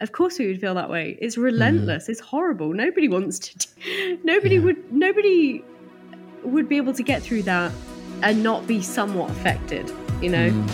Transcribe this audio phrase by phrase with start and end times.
[0.00, 1.18] of course we would feel that way.
[1.20, 2.06] It's relentless.
[2.06, 2.08] Mm.
[2.10, 2.72] It's horrible.
[2.72, 3.58] Nobody wants to.
[3.58, 4.62] Do, nobody yeah.
[4.62, 4.92] would.
[4.92, 5.64] Nobody
[6.44, 7.72] would be able to get through that
[8.22, 9.92] and not be somewhat affected.
[10.20, 10.50] You know.
[10.50, 10.70] Mm.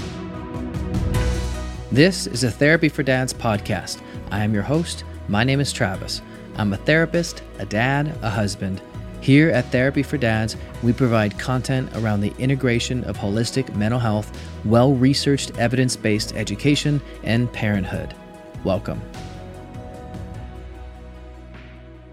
[1.90, 4.00] This is a Therapy for Dads podcast.
[4.30, 5.04] I am your host.
[5.28, 6.20] My name is Travis.
[6.56, 8.80] I'm a therapist, a dad, a husband.
[9.20, 14.38] Here at Therapy for Dads, we provide content around the integration of holistic mental health,
[14.64, 18.14] well researched, evidence based education, and parenthood.
[18.64, 19.02] Welcome.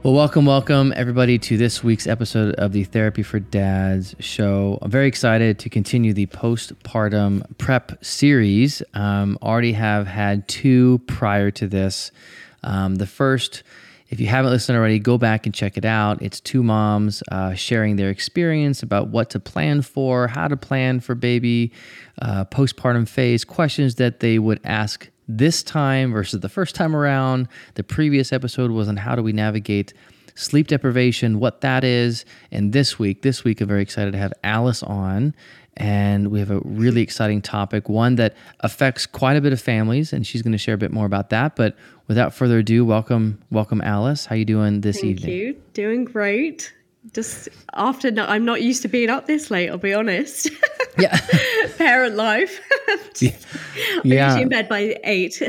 [0.03, 4.77] Well, welcome, welcome everybody to this week's episode of the Therapy for Dads show.
[4.81, 8.83] I'm very excited to continue the postpartum prep series.
[8.93, 12.11] Um, already have had two prior to this.
[12.63, 13.63] Um, the first,
[14.09, 16.21] if you haven't listened already, go back and check it out.
[16.21, 20.99] It's two moms uh, sharing their experience about what to plan for, how to plan
[20.99, 21.71] for baby
[22.21, 27.47] uh, postpartum phase, questions that they would ask this time versus the first time around.
[27.75, 29.93] The previous episode was on how do we navigate
[30.35, 32.25] sleep deprivation, what that is.
[32.51, 35.35] And this week, this week, I'm very excited to have Alice on.
[35.77, 40.11] And we have a really exciting topic, one that affects quite a bit of families,
[40.11, 41.55] and she's going to share a bit more about that.
[41.55, 44.25] But without further ado, welcome, welcome, Alice.
[44.25, 45.25] How you doing this Thank evening?
[45.25, 45.61] Thank you.
[45.73, 46.73] Doing great
[47.13, 49.69] just after no, I'm not used to being up this late.
[49.69, 50.49] I'll be honest.
[50.97, 51.17] Yeah,
[51.77, 52.59] parent life.
[53.19, 53.35] yeah,
[54.03, 54.37] yeah.
[54.37, 55.41] in bed by eight.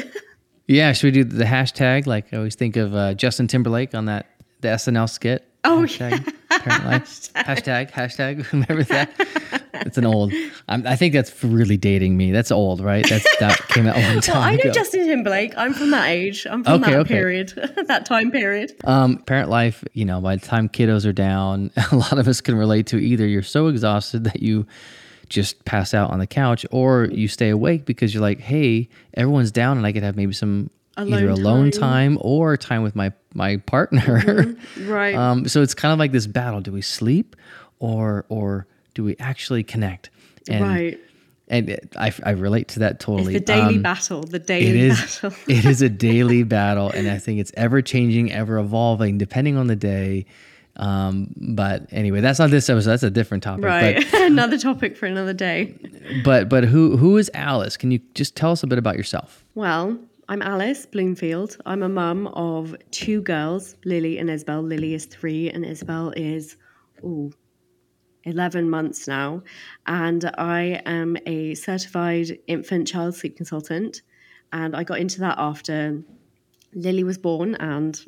[0.67, 2.07] yeah, should we do the hashtag?
[2.07, 4.27] Like I always think of uh, Justin Timberlake on that
[4.61, 5.47] the SNL skit.
[5.65, 6.59] Oh hashtag, yeah.
[6.59, 7.33] Parent life.
[7.35, 8.51] hashtag hashtag.
[8.53, 9.62] Remember that?
[9.87, 10.33] It's an old.
[10.69, 12.33] I'm, i think that's really dating me.
[12.33, 13.09] That's old, right?
[13.09, 14.73] That's that came out a long time well, I know ago.
[14.73, 15.55] Justin Timberlake.
[15.57, 16.47] I'm from that age.
[16.49, 17.15] I'm from okay, that okay.
[17.15, 17.53] period,
[17.87, 18.75] that time period.
[18.85, 19.85] Um, parent life.
[19.93, 22.99] You know, by the time kiddos are down, a lot of us can relate to
[22.99, 24.67] either you're so exhausted that you
[25.29, 29.51] just pass out on the couch, or you stay awake because you're like, hey, everyone's
[29.51, 32.17] down, and I could have maybe some alone either alone time.
[32.17, 32.19] time.
[32.21, 34.21] or time with my my partner.
[34.23, 34.89] Mm-hmm.
[34.89, 35.15] Right.
[35.15, 37.37] Um, so it's kind of like this battle: do we sleep,
[37.79, 40.11] or or do we actually connect?
[40.49, 41.01] And, right.
[41.49, 43.35] And I, I relate to that totally.
[43.35, 44.23] It's the daily um, battle.
[44.23, 45.39] The daily it is, battle.
[45.49, 49.67] it is a daily battle, and I think it's ever changing, ever evolving, depending on
[49.67, 50.27] the day.
[50.77, 52.91] Um, but anyway, that's not this episode.
[52.91, 53.65] That's a different topic.
[53.65, 54.07] Right.
[54.11, 55.75] But, another topic for another day.
[56.25, 57.77] But but who who is Alice?
[57.77, 59.45] Can you just tell us a bit about yourself?
[59.55, 59.99] Well,
[60.29, 61.59] I'm Alice Bloomfield.
[61.67, 64.63] I'm a mum of two girls, Lily and Isabel.
[64.63, 66.57] Lily is three, and Isabel is
[67.05, 67.33] ooh,
[68.25, 69.43] 11 months now.
[69.87, 74.03] And I am a certified infant child sleep consultant.
[74.53, 76.03] And I got into that after
[76.75, 77.99] Lily was born and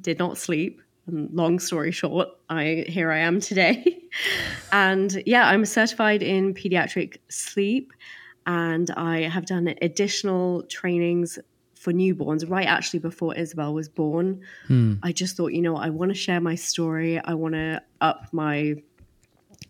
[0.00, 0.80] did not sleep.
[1.06, 4.02] And long story short, I here I am today.
[4.72, 7.92] and yeah, I'm certified in pediatric sleep
[8.46, 11.38] and I have done additional trainings
[11.74, 14.42] for newborns right actually before Isabel was born.
[14.66, 14.94] Hmm.
[15.02, 17.18] I just thought, you know, I want to share my story.
[17.18, 18.76] I want to up my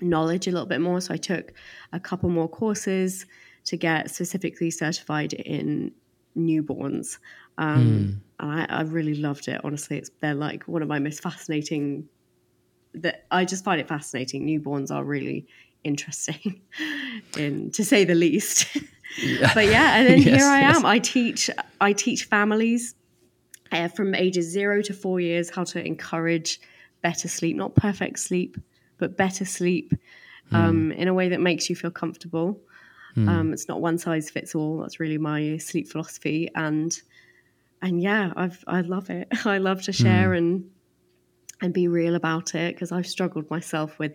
[0.00, 1.00] knowledge a little bit more.
[1.00, 1.52] So I took
[1.92, 3.26] a couple more courses
[3.64, 5.92] to get specifically certified in
[6.36, 7.18] newborns.
[7.58, 8.20] Um, mm.
[8.40, 9.60] And I, I, really loved it.
[9.64, 12.08] Honestly, it's they're like one of my most fascinating.
[12.94, 14.46] That I just find it fascinating.
[14.46, 15.46] Newborns are really
[15.84, 16.60] interesting,
[17.36, 18.66] in to say the least.
[19.22, 19.52] Yeah.
[19.54, 20.86] but yeah, and then yes, here I am.
[20.86, 21.50] I teach.
[21.80, 22.94] I teach families
[23.72, 26.60] uh, from ages zero to four years how to encourage
[27.02, 28.56] better sleep, not perfect sleep,
[29.00, 29.92] but better sleep
[30.50, 30.54] hmm.
[30.54, 30.96] um, mm.
[30.96, 32.60] in a way that makes you feel comfortable.
[33.16, 33.28] Mm.
[33.28, 34.78] Um, it's not one size fits all.
[34.78, 36.96] That's really my sleep philosophy, and
[37.82, 39.28] and yeah, I've I love it.
[39.44, 40.38] I love to share mm.
[40.38, 40.70] and
[41.60, 44.12] and be real about it because I've struggled myself with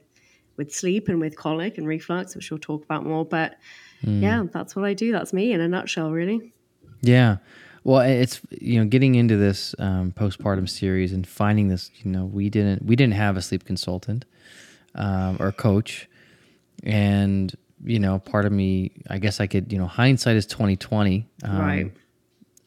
[0.57, 3.25] with sleep and with colic and reflux, which we'll talk about more.
[3.25, 3.57] But
[4.02, 4.23] hmm.
[4.23, 5.12] yeah, that's what I do.
[5.12, 6.53] That's me in a nutshell, really.
[7.02, 7.38] Yeah.
[7.84, 11.91] Well, it's you know getting into this um, postpartum series and finding this.
[12.03, 14.25] You know, we didn't we didn't have a sleep consultant
[14.96, 16.10] um, or coach,
[16.84, 20.76] and you know, part of me, I guess I could, you know, hindsight is twenty
[20.76, 21.92] twenty, um, right?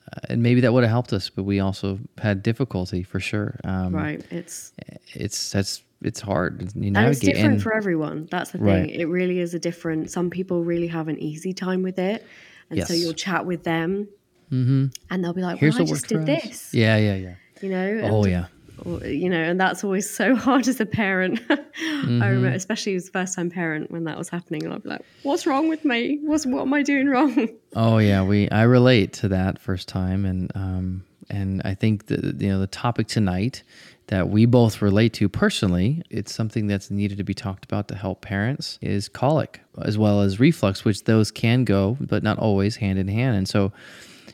[0.06, 3.58] Uh, and maybe that would have helped us, but we also had difficulty for sure.
[3.64, 4.24] Um, right.
[4.30, 4.72] It's
[5.14, 6.72] it's that's it's hard.
[6.74, 8.28] You and it's different and, for everyone.
[8.30, 8.66] That's the thing.
[8.66, 8.90] Right.
[8.90, 10.10] It really is a different.
[10.10, 12.24] Some people really have an easy time with it,
[12.70, 12.88] and yes.
[12.88, 14.08] so you'll chat with them,
[14.52, 14.86] mm-hmm.
[15.10, 17.34] and they'll be like, "Well, Here's I just did this." Yeah, yeah, yeah.
[17.60, 18.00] You know.
[18.04, 18.46] oh yeah
[18.86, 21.40] you know, and that's always so hard as a parent.
[21.48, 22.22] mm-hmm.
[22.22, 24.88] I remember, especially as a first time parent, when that was happening, and I'd be
[24.88, 26.18] like, "What's wrong with me?
[26.22, 30.24] What's what am I doing wrong?" Oh yeah, we I relate to that first time,
[30.24, 33.62] and um, and I think the you know the topic tonight
[34.06, 37.94] that we both relate to personally, it's something that's needed to be talked about to
[37.94, 42.76] help parents is colic as well as reflux, which those can go, but not always
[42.76, 43.70] hand in hand, and so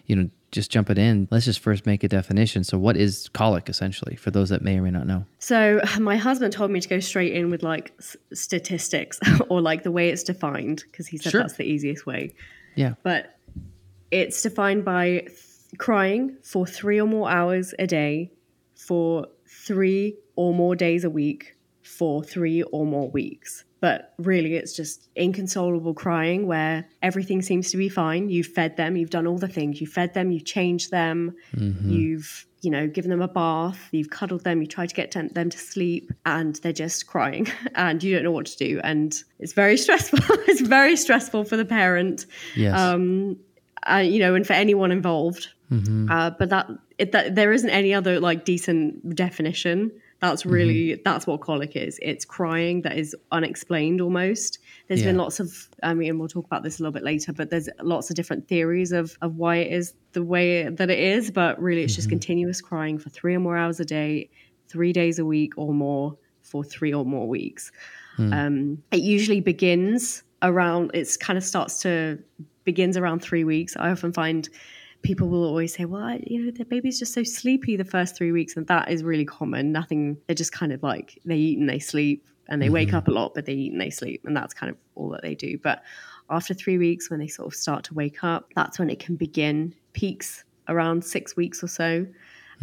[0.06, 2.62] you know just jumping in, let's just first make a definition.
[2.64, 5.26] So, what is colic essentially for those that may or may not know?
[5.40, 9.18] So, my husband told me to go straight in with like s- statistics
[9.48, 11.40] or like the way it's defined because he said Sure.
[11.42, 12.32] that's the easiest way.
[12.76, 12.94] Yeah.
[13.02, 13.36] But
[14.10, 15.30] it's defined by th-
[15.78, 18.30] crying for three or more hours a day
[18.76, 23.64] for three or more days a week for three or more weeks.
[23.84, 28.30] But really, it's just inconsolable crying where everything seems to be fine.
[28.30, 29.78] You've fed them, you've done all the things.
[29.78, 31.34] You've fed them, you've changed them,
[31.92, 35.28] you've you know given them a bath, you've cuddled them, you tried to get them
[35.28, 39.22] them to sleep, and they're just crying, and you don't know what to do, and
[39.38, 40.18] it's very stressful.
[40.48, 42.24] it's very stressful for the parent
[42.56, 42.78] Yes.
[42.80, 43.36] um,
[43.86, 45.48] uh, you know, and for anyone involved.
[46.10, 49.90] Uh, but that, it, that there isn't any other like decent definition.
[50.24, 50.52] That's mm-hmm.
[50.52, 51.98] really that's what colic is.
[52.00, 54.58] It's crying that is unexplained almost.
[54.88, 57.50] There's been lots of I mean we'll talk about this a little bit later, but
[57.50, 61.30] there's lots of different theories of of why it is the way that it is.
[61.30, 62.12] But really, it's just mm-hmm.
[62.12, 64.30] continuous crying for three or more hours a day,
[64.66, 67.70] three days a week or more for three or more weeks.
[68.16, 68.32] Hmm.
[68.32, 70.92] Um, it usually begins around.
[70.94, 72.18] It's kind of starts to
[72.64, 73.76] begins around three weeks.
[73.76, 74.48] I often find
[75.04, 78.16] people will always say, "Well, I, you know, the baby's just so sleepy the first
[78.16, 79.70] three weeks," and that is really common.
[79.70, 80.16] Nothing.
[80.26, 82.96] They're just kind of like they eat and they sleep, and they wake mm-hmm.
[82.96, 85.22] up a lot, but they eat and they sleep, and that's kind of all that
[85.22, 85.58] they do.
[85.58, 85.84] But
[86.30, 89.14] after three weeks, when they sort of start to wake up, that's when it can
[89.14, 89.74] begin.
[89.92, 92.06] Peaks around six weeks or so.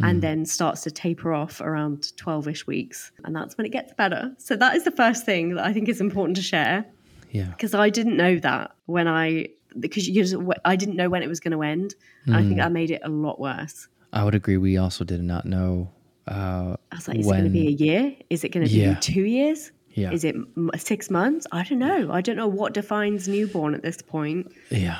[0.00, 0.22] And mm.
[0.22, 3.12] then starts to taper off around 12 ish weeks.
[3.24, 4.34] And that's when it gets better.
[4.38, 6.86] So, that is the first thing that I think is important to share
[7.32, 7.46] yeah.
[7.46, 9.48] because I didn't know that when I
[9.80, 10.34] because you just,
[10.64, 11.94] I didn't know when it was going to end.
[12.26, 13.88] And I think that made it a lot worse.
[14.12, 14.56] I would agree.
[14.58, 15.90] We also did not know.
[16.28, 18.14] Uh, I was like, is it going to be a year?
[18.30, 18.94] Is it going to Yeah.
[18.94, 19.72] be two years?
[19.94, 20.10] Yeah.
[20.12, 20.36] Is it
[20.76, 21.46] six months?
[21.52, 22.10] I don't know.
[22.12, 24.52] I don't know what defines newborn at this point.
[24.70, 24.98] yeah.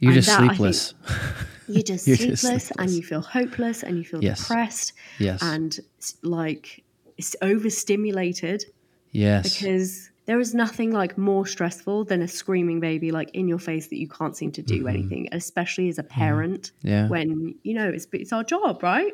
[0.00, 0.94] You're And just that, I think- sleepless.
[1.68, 4.40] You're just You're sleepless, just and you feel hopeless and you feel Yes.
[4.40, 5.40] depressed yes.
[5.42, 5.78] and
[6.22, 6.82] like
[7.16, 8.64] it's overstimulated
[9.12, 9.58] yes.
[9.58, 13.88] because there is nothing like more stressful than a screaming baby like in your face
[13.88, 14.88] that you can't seem to do Mm-hmm.
[14.88, 17.08] anything especially as a parent Yeah.
[17.08, 19.12] when you know it's it's our job right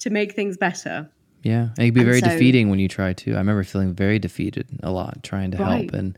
[0.00, 1.08] to make things better
[1.42, 3.34] Yeah, and it can be And very so- defeating when you try to.
[3.34, 6.16] I remember feeling very defeated a lot, trying to help, and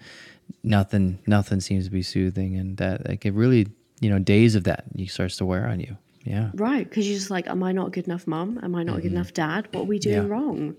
[0.63, 3.67] nothing, nothing seems to be soothing, and that like it really,
[4.01, 5.97] you know, days of that you starts to wear on you.
[6.25, 8.83] Yeah, right because you're just like am i not a good enough mom am i
[8.83, 10.27] not a good enough dad what are we doing Mm-hmm.
[10.27, 10.33] Yeah.
[10.35, 10.75] wrong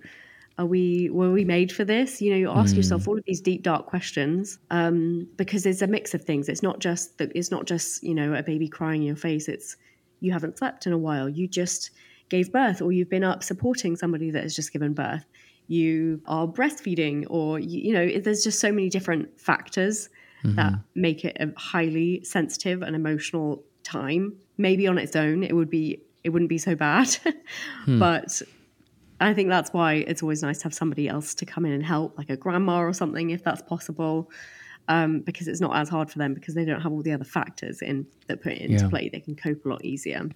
[0.57, 2.21] are we were we made for this?
[2.21, 2.77] You know you ask Mm.
[2.77, 6.49] yourself all of these deep dark questions um, because it's a mix of things.
[6.49, 9.47] It's not just that it's not just you know a baby crying in your face.
[9.47, 9.77] It's
[10.19, 11.29] you haven't slept in a while.
[11.29, 11.91] You just
[12.29, 15.25] gave birth or you've been up supporting somebody that has just given birth.
[15.67, 20.09] You are breastfeeding or you, you know there's just so many different factors
[20.43, 24.37] that make it a highly sensitive and emotional time.
[24.57, 27.15] Maybe on its own it would be it wouldn't be so bad
[27.87, 28.41] but
[29.19, 31.83] I think that's why it's always nice to have somebody else to come in and
[31.85, 34.29] help, like a grandma or something, if that's possible,
[34.87, 37.23] um, because it's not as hard for them because they don't have all the other
[37.25, 38.89] factors in that put it into Yeah.
[38.89, 39.09] play.
[39.09, 40.29] They can cope a lot easier.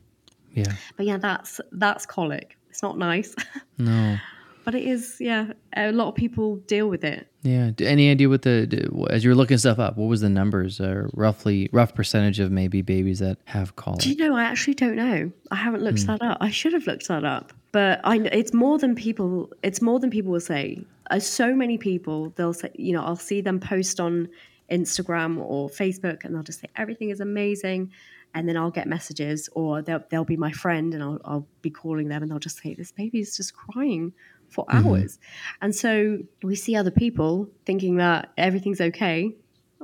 [0.53, 2.57] yeah, But yeah, that's that's colic.
[2.69, 3.35] It's not nice,
[3.77, 4.17] no,
[4.65, 5.17] but it is.
[5.19, 7.27] Yeah, a lot of people deal with it.
[7.43, 7.71] yeah.
[7.79, 9.95] Any idea what the as you were looking stuff up?
[9.97, 14.01] What was the numbers, or roughly rough percentage of maybe babies that have colic?
[14.01, 14.35] Do you know?
[14.35, 15.31] I actually don't know.
[15.51, 16.37] I haven't looked that up.
[16.41, 17.53] I should have looked that up.
[17.71, 19.51] But I, it's more than people.
[19.63, 20.85] It's more than people will say.
[21.09, 24.29] Uh, so many people, they'll say, you know, I'll see them post on
[24.71, 27.91] Instagram or Facebook, and they'll just say everything is amazing,
[28.33, 31.69] and then I'll get messages, or they'll they'll be my friend, and I'll I'll be
[31.69, 34.13] calling them, and they'll just say this baby is just crying
[34.47, 35.19] for hours,
[35.61, 39.33] and so we see other people thinking that everything's okay,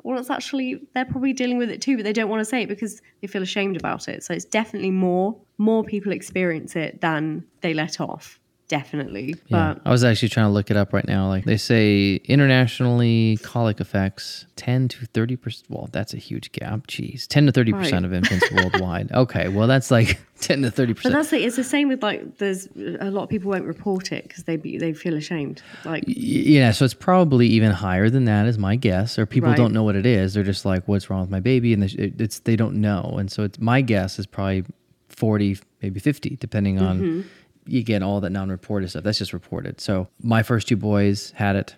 [0.03, 2.63] well, it's actually they're probably dealing with it too, but they don't want to say
[2.63, 4.23] it because they feel ashamed about it.
[4.23, 8.39] So it's definitely more more people experience it than they let off.
[8.69, 11.29] Definitely, Yeah, but I was actually trying to look it up right now.
[11.29, 15.69] Like they say, internationally, colic affects ten to thirty percent.
[15.69, 16.85] Well, that's a huge gap.
[16.87, 18.05] Jeez, ten to thirty percent Right.
[18.05, 19.11] of infants worldwide.
[19.13, 20.93] Okay, well that's like ten to 30.
[21.01, 21.43] but that's it.
[21.43, 22.67] It's the same with like there's
[22.99, 25.61] a lot of people won't report it because they be, they feel ashamed.
[25.85, 29.17] Like Yeah, so it's probably even higher than that, is my guess.
[29.17, 29.57] Or people Right.
[29.57, 30.33] don't know what it is.
[30.33, 33.15] They're just like, "What's wrong with my baby?" And they- it's they don't know.
[33.17, 34.65] And so it's my guess is probably
[35.07, 37.27] forty, maybe fifty, depending on Mm-hmm.
[37.67, 39.03] You get all that non-reported stuff.
[39.03, 39.79] That's just reported.
[39.81, 41.75] So my first two boys had it.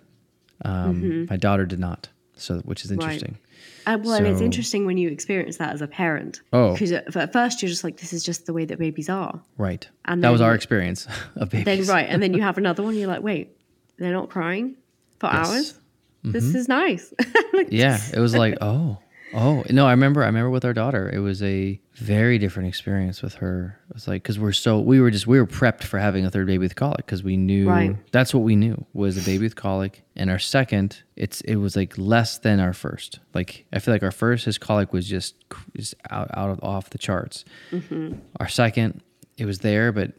[0.64, 2.08] Um, My daughter did not.
[2.36, 3.00] So which is Mm-hmm.
[3.00, 3.12] Right.
[3.14, 3.38] interesting.
[3.86, 6.42] Uh, well, and it's interesting when you experience that as a parent.
[6.52, 6.72] Oh.
[6.72, 9.40] because at, first you're just like, this is just the way that babies are.
[9.58, 9.88] Right.
[10.04, 11.06] And that was our experience
[11.36, 11.86] of babies.
[11.86, 12.94] Then right, and then you have another one.
[12.94, 13.56] You're like, wait,
[13.98, 14.76] they're not crying
[15.18, 15.48] for Yes.
[15.48, 15.74] hours.
[16.22, 17.12] This is nice.
[17.68, 18.98] Yeah, it was like, oh,
[19.32, 20.22] Oh no, I remember.
[20.22, 23.78] I remember with our daughter, it was a very different experience with her.
[23.88, 26.30] It was like because we're so we were just we were prepped for having a
[26.30, 27.96] third baby with colic because we knew Right.
[28.12, 31.76] that's what we knew was a baby with colic, and our second, it's it was
[31.76, 33.20] like less than our first.
[33.34, 35.36] Like I feel like our first, his colic was just
[35.76, 37.44] just out out of off the charts.
[37.70, 38.14] Mm-hmm.
[38.40, 39.00] Our second,
[39.38, 40.12] it was there, but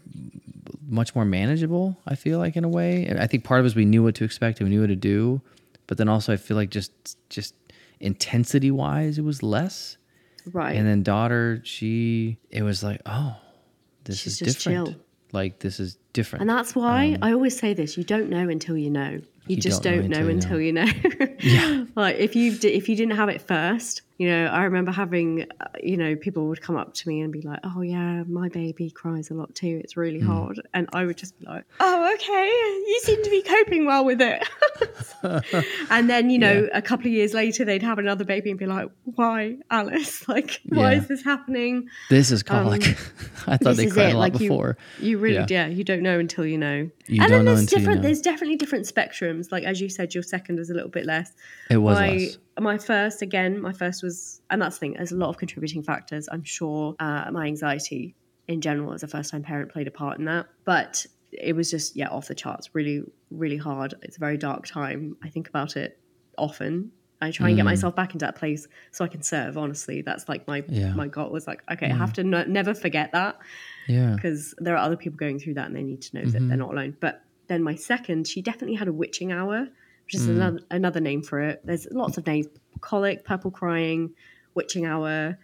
[0.87, 1.97] much more manageable.
[2.07, 3.05] I feel like in a way.
[3.05, 4.81] And I think part of it is we knew what to expect and we knew
[4.81, 5.41] what to do,
[5.87, 6.91] but then also I feel like just
[7.29, 7.55] just
[8.01, 9.97] intensity wise, it was less.
[10.51, 10.75] Right.
[10.75, 13.35] And then daughter, she it was like, oh,
[14.05, 14.87] this She's is different.
[14.87, 14.95] chill.
[15.33, 16.41] Like this is different.
[16.41, 19.11] and that's why I always say this: you don't know until you know.
[19.11, 21.35] You, Um, You just don't know don't, know, until you until you know.
[21.39, 21.85] Yeah.
[21.95, 24.45] like if you if you didn't have it first, you know.
[24.59, 27.59] I remember having, uh, you know, people would come up to me and be like,
[27.63, 29.75] "Oh yeah, my baby cries a lot too.
[29.83, 30.27] It's really Hmm.
[30.33, 32.47] hard," and I would just be like, "Oh okay,
[32.91, 34.41] you seem to be coping well with it."
[35.89, 38.65] and then you know, a couple of years later, they'd have another baby and be
[38.65, 40.25] like, "Why, Alice?
[40.31, 40.99] Like, why Yeah.
[40.99, 42.83] is this happening?" this is colic.
[43.47, 44.13] I thought um, they cried it.
[44.13, 44.77] a lot Like before.
[44.99, 45.45] you, you really, Yeah.
[45.49, 45.67] yeah.
[45.67, 46.89] you don't know until you know.
[47.07, 48.01] You and don't then know there's until you different.
[48.01, 48.07] know.
[48.07, 49.51] There's definitely different spectrums.
[49.51, 51.33] Like as you said, your second was a little bit less.
[51.69, 52.37] It was my less.
[52.59, 53.61] My first again.
[53.61, 54.93] My first was, and that's the thing.
[54.93, 56.27] There's a lot of contributing factors.
[56.31, 58.15] I'm sure uh, my anxiety
[58.47, 61.71] in general as a first time parent played a part in that, but it was
[61.71, 62.69] just yeah off the charts.
[62.73, 63.93] Really, really hard.
[64.01, 65.15] It's a very dark time.
[65.23, 65.97] I think about it
[66.37, 66.91] often.
[67.23, 67.65] I try and get Mm.
[67.65, 69.55] myself back into that place so I can serve.
[69.57, 70.87] Honestly, that's like my Yeah.
[70.89, 70.95] Mm.
[70.95, 73.37] my goal was like okay, I have to no, never forget that
[73.87, 74.15] Yeah.
[74.15, 76.31] because there are other people going through that and they need to know Mm-hmm.
[76.31, 76.97] that they're not alone.
[76.99, 79.67] But then my second, she definitely had a witching hour,
[80.11, 80.23] which Mm.
[80.23, 81.61] is another another name for it.
[81.63, 82.47] There's lots of names:
[82.81, 84.11] colic, purple crying,
[84.55, 85.37] witching hour,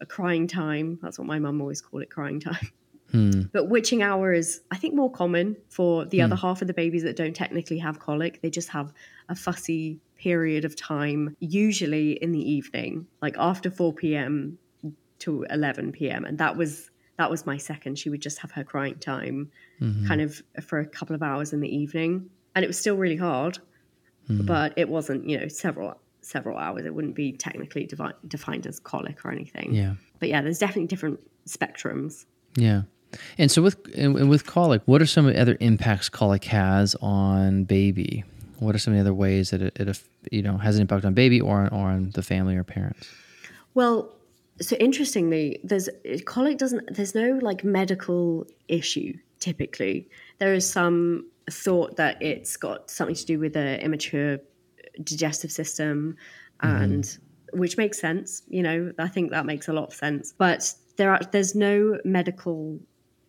[0.00, 0.98] a crying time.
[1.02, 2.68] That's what my mum always called it, crying time.
[3.10, 3.42] Hmm.
[3.52, 7.02] But witching hour is, I think, more common for the other half of the babies
[7.02, 8.40] that don't technically have colic.
[8.40, 8.90] They just have
[9.28, 14.56] a fussy period of time, usually in the evening, like after 4 p.m.
[15.18, 16.24] to 11 p.m.
[16.24, 17.98] And that was that was my second.
[17.98, 19.50] She would just have her crying time,
[19.80, 20.06] Mm-hmm.
[20.06, 23.16] kind of for a couple of hours in the evening, and it was still really
[23.16, 23.58] hard,
[24.28, 24.46] Mm-hmm.
[24.46, 26.84] but it wasn't, you know, several several hours.
[26.86, 29.74] It wouldn't be technically devi- defined as colic or anything.
[29.74, 29.94] Yeah.
[30.20, 32.24] But yeah, there's definitely different spectrums.
[32.54, 32.82] Yeah.
[33.36, 36.44] And so with and and with colic, what are some of the other impacts colic
[36.44, 38.24] has on baby?
[38.58, 41.04] What are some of the other ways that it, it you know has an impact
[41.04, 43.08] on baby or on, or on the family or parents?
[43.74, 44.14] Well,
[44.60, 45.88] so interestingly, there's
[46.24, 46.94] colic doesn't.
[46.94, 50.08] There's no like medical issue typically.
[50.38, 54.38] There is some thought that it's got something to do with the immature
[55.02, 56.16] digestive system,
[56.62, 56.82] mm-hmm.
[56.82, 57.18] and
[57.52, 58.42] which makes sense.
[58.48, 60.32] You know, I think that makes a lot of sense.
[60.36, 62.78] But there are there's no medical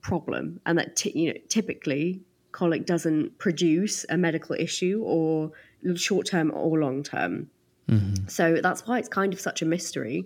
[0.02, 5.52] problem, and that t- you know typically colic doesn't produce a medical issue or
[5.96, 7.50] short term or long term.
[7.90, 8.28] Mm-hmm.
[8.28, 10.26] So that's why it's kind of such a mystery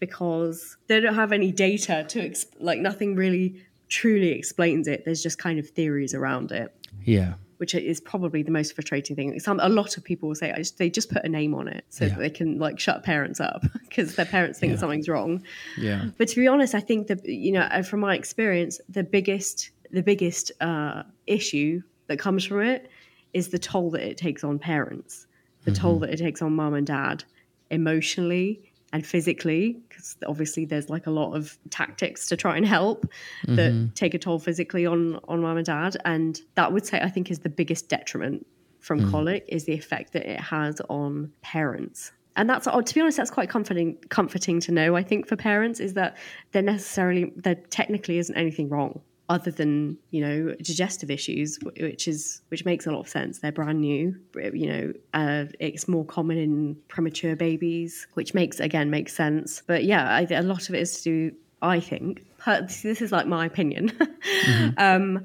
[0.00, 5.04] because they don't have any data to ex- like nothing really truly explains it.
[5.04, 6.74] There's just kind of theories around it,
[7.04, 7.34] Yeah.
[7.58, 9.38] which is probably the most frustrating thing.
[9.40, 11.68] Some a lot of people will say I just, they just put a name on
[11.68, 12.10] it so Yeah.
[12.14, 14.78] that they can like shut parents up because their parents think Yeah.
[14.78, 15.42] something's wrong.
[15.78, 16.06] Yeah.
[16.18, 19.70] But to be honest, I think that you know, uh, from my experience, the biggest
[19.92, 22.90] the biggest uh, issue that comes from it
[23.32, 25.26] is the toll that it takes on parents,
[25.64, 27.22] the toll that it takes on mum and dad,
[27.70, 33.04] emotionally and physically, because obviously there's like a lot of tactics to try and help
[33.46, 33.92] that mm-hmm.
[33.92, 37.30] take a toll physically on on mum and dad, and that would say I think
[37.30, 38.46] is the biggest detriment
[38.80, 39.10] from mm.
[39.10, 42.12] colic is the effect that it has on parents.
[42.36, 45.36] And that's oh, to be honest that's quite comforting comforting to know i think for
[45.36, 46.16] parents is that
[46.52, 52.42] there necessarily there technically isn't anything wrong other than you know digestive issues which is
[52.48, 54.14] which makes a lot of sense they're brand new
[54.52, 59.84] you know uh, it's more common in premature babies which makes again makes sense but
[59.84, 63.46] yeah I, a lot of it is to do i think this is like my
[63.46, 63.92] opinion
[64.76, 65.24] um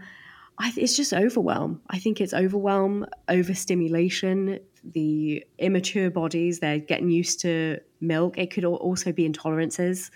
[0.61, 1.81] I, it's just overwhelm.
[1.89, 4.59] I think it's overwhelm, overstimulation.
[4.83, 8.37] The immature bodies, they're getting used to milk.
[8.37, 10.11] It could also be intolerances.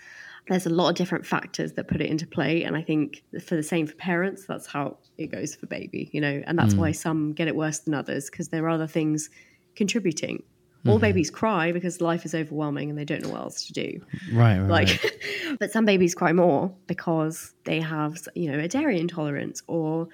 [0.48, 2.62] There's a lot of different factors that put it into play.
[2.62, 6.20] And I think for the same for parents, that's how it goes for baby, you
[6.20, 6.96] know, and that's why mm.
[6.96, 9.28] some get it worse than others because there are other things
[9.74, 10.42] contributing.
[10.86, 11.00] All mm-hmm.
[11.00, 14.00] babies cry because life is overwhelming and they don't know what else to do
[14.32, 14.60] Right.
[14.60, 14.68] Right.
[14.68, 15.58] like right.
[15.58, 20.08] but some babies cry more because they have you know a dairy intolerance or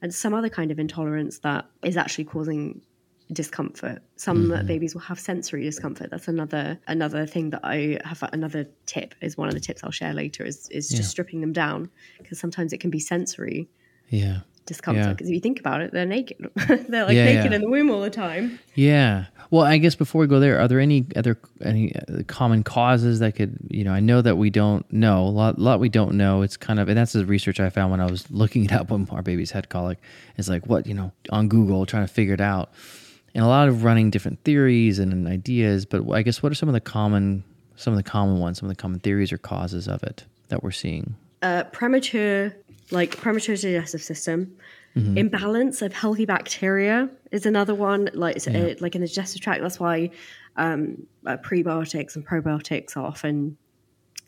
[0.00, 2.80] and some other kind of intolerance that is actually causing
[3.32, 4.66] discomfort some Mm-hmm.
[4.66, 9.36] babies will have sensory discomfort that's another another thing that i have another tip is
[9.36, 11.08] one of the tips i'll share later is is just Yeah.
[11.08, 13.68] stripping them down because sometimes it can be sensory
[14.10, 14.40] Yeah.
[14.66, 15.12] discomfort Yeah.
[15.12, 16.38] because if you think about it, they're naked.
[16.88, 17.56] they're like Yeah, naked yeah.
[17.56, 18.58] in the womb all the time.
[18.74, 19.26] Yeah.
[19.52, 23.20] Well, I guess before we go there, are there any other any uh, common causes
[23.20, 26.14] that could, you know, I know that we don't know a lot, lot we don't
[26.16, 26.42] know.
[26.42, 28.90] It's kind of, and that's the research I found when I was looking it up
[28.90, 29.98] when our babies had colic.
[30.36, 32.72] It's like what you know on Google trying to figure it out,
[33.36, 35.84] and a lot of running different theories and ideas.
[35.84, 37.44] But I guess what are some of the common,
[37.76, 40.62] some of the common ones, some of the common theories or causes of it that
[40.62, 41.14] we're seeing?
[41.42, 42.56] Uh, premature,
[42.90, 44.56] like premature digestive system.
[44.96, 45.18] Mm-hmm.
[45.18, 49.60] Imbalance of healthy bacteria is another one, like it's, uh, like in the digestive tract.
[49.60, 50.10] That's why
[50.56, 53.58] um, uh, prebiotics and probiotics are often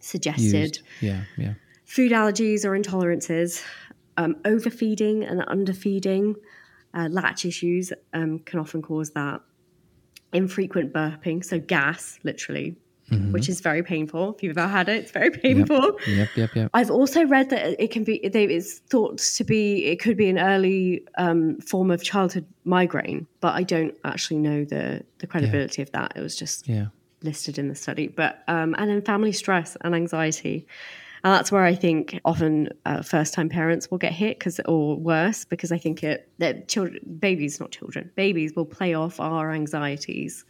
[0.00, 0.76] suggested.
[0.76, 0.82] Used.
[1.00, 1.22] Yeah.
[1.38, 1.54] Yeah.
[1.86, 3.64] food allergies or intolerances,
[4.18, 6.34] um, overfeeding and underfeeding,
[6.94, 9.40] uh, latch issues um, can often cause that.
[10.32, 12.76] Infrequent burping, so gas, literally,
[13.30, 14.34] which is very painful.
[14.34, 15.98] If you've ever had it, it's very painful.
[16.06, 16.28] Yep.
[16.36, 16.54] Yep.
[16.54, 16.70] Yep.
[16.74, 18.28] I've also read that it can be.
[18.28, 19.86] They, it's thought to be.
[19.86, 24.66] It could be an early um, form of childhood migraine, but I don't actually know
[24.66, 26.12] the the credibility of that.
[26.14, 26.88] It was just Yeah.
[27.22, 30.66] listed in the study, but um, and then family stress and anxiety,
[31.24, 34.96] and that's where I think often uh, first time parents will get hit because or
[34.96, 39.50] worse because I think it that children babies not children babies will play off our
[39.52, 40.44] anxieties.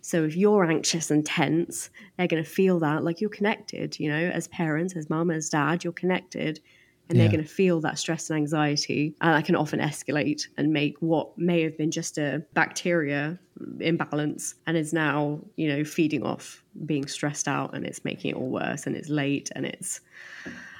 [0.00, 3.98] So if you're anxious and tense, they're going to feel that like you're connected.
[4.00, 6.60] You know, as parents, as mum, as dad, you're connected.
[7.10, 7.24] And Yeah.
[7.24, 10.96] they're going to feel that stress and anxiety, and that can often escalate and make
[11.00, 13.38] what may have been just a bacteria
[13.80, 18.36] imbalance and is now, you know, feeding off being stressed out, and it's making it
[18.36, 20.00] all worse, and it's late, and it's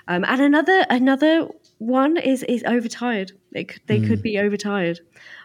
[0.08, 3.32] um, and another another one is is overtired.
[3.52, 5.00] It, could- they could be overtired.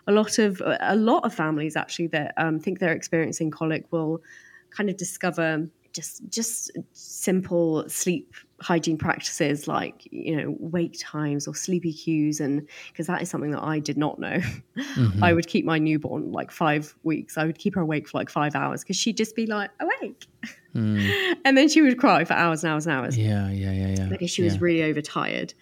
[0.08, 4.22] A lot of a lot of families actually that um, think they're experiencing colic will
[4.70, 11.54] kind of discover just just simple sleep hygiene practices like you know wake times or
[11.54, 14.40] sleepy cues and because that is something that I did not know.
[15.22, 17.38] I would keep my newborn like five weeks.
[17.38, 20.26] I would keep her awake for like five hours because she'd just be like awake,
[20.74, 23.50] and then she would cry for hours and hours and hours Yeah.
[23.50, 23.72] Yeah.
[23.72, 23.96] Yeah.
[23.98, 24.08] Yeah.
[24.10, 25.54] because she was really overtired.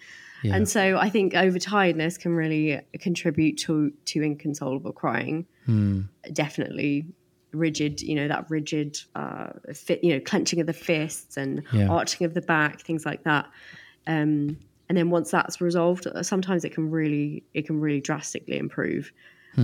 [0.42, 0.56] Yeah.
[0.56, 5.46] And so I think overtiredness can really contribute to to inconsolable crying.
[5.64, 6.02] Hmm.
[6.32, 7.06] Definitely
[7.54, 11.88] rigid, you know, that rigid uh fit, you know, clenching of the fists and Yeah.
[11.88, 13.46] arching of the back, things like that.
[14.06, 18.58] Um and then once that's resolved, uh, sometimes it can really it can really drastically
[18.58, 19.12] improve.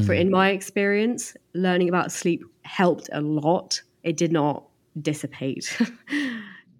[0.07, 0.21] For Hmm.
[0.21, 3.83] in my experience, learning about sleep helped a lot.
[4.03, 4.67] It did not
[5.01, 5.77] dissipate.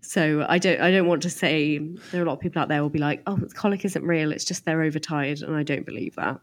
[0.03, 1.79] So I don't I don't want to say
[2.11, 4.33] there are a lot of people out there will be like, oh, colic isn't real.
[4.33, 6.41] It's just they're overtired, and I don't believe that.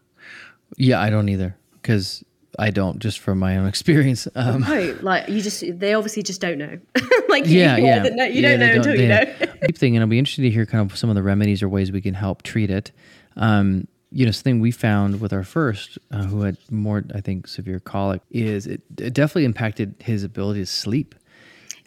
[0.76, 2.24] Yeah, I don't either because
[2.58, 4.26] I don't just from my own experience.
[4.34, 5.00] Um, Right?
[5.02, 6.78] Like you just they obviously just don't know.
[7.28, 9.24] like yeah, you, yeah, know- you Yeah, don't know they until you know.
[9.66, 11.68] Deep thing, and I'll be interested to hear kind of some of the remedies or
[11.68, 12.90] ways we can help treat it.
[13.36, 17.46] Um, you know, something we found with our first, uh, who had more, I think,
[17.46, 21.14] severe colic, is it, it definitely impacted his ability to sleep.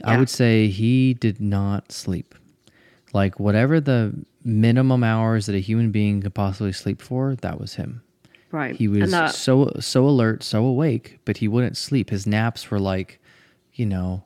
[0.04, 2.36] I would say he did not sleep.
[3.14, 7.76] Like whatever the minimum hours that a human being could possibly sleep for, that was
[7.76, 8.02] him.
[8.52, 8.76] Right.
[8.76, 12.10] He was that, so so alert, so awake, but he wouldn't sleep.
[12.10, 13.20] His naps were like,
[13.74, 14.24] you know,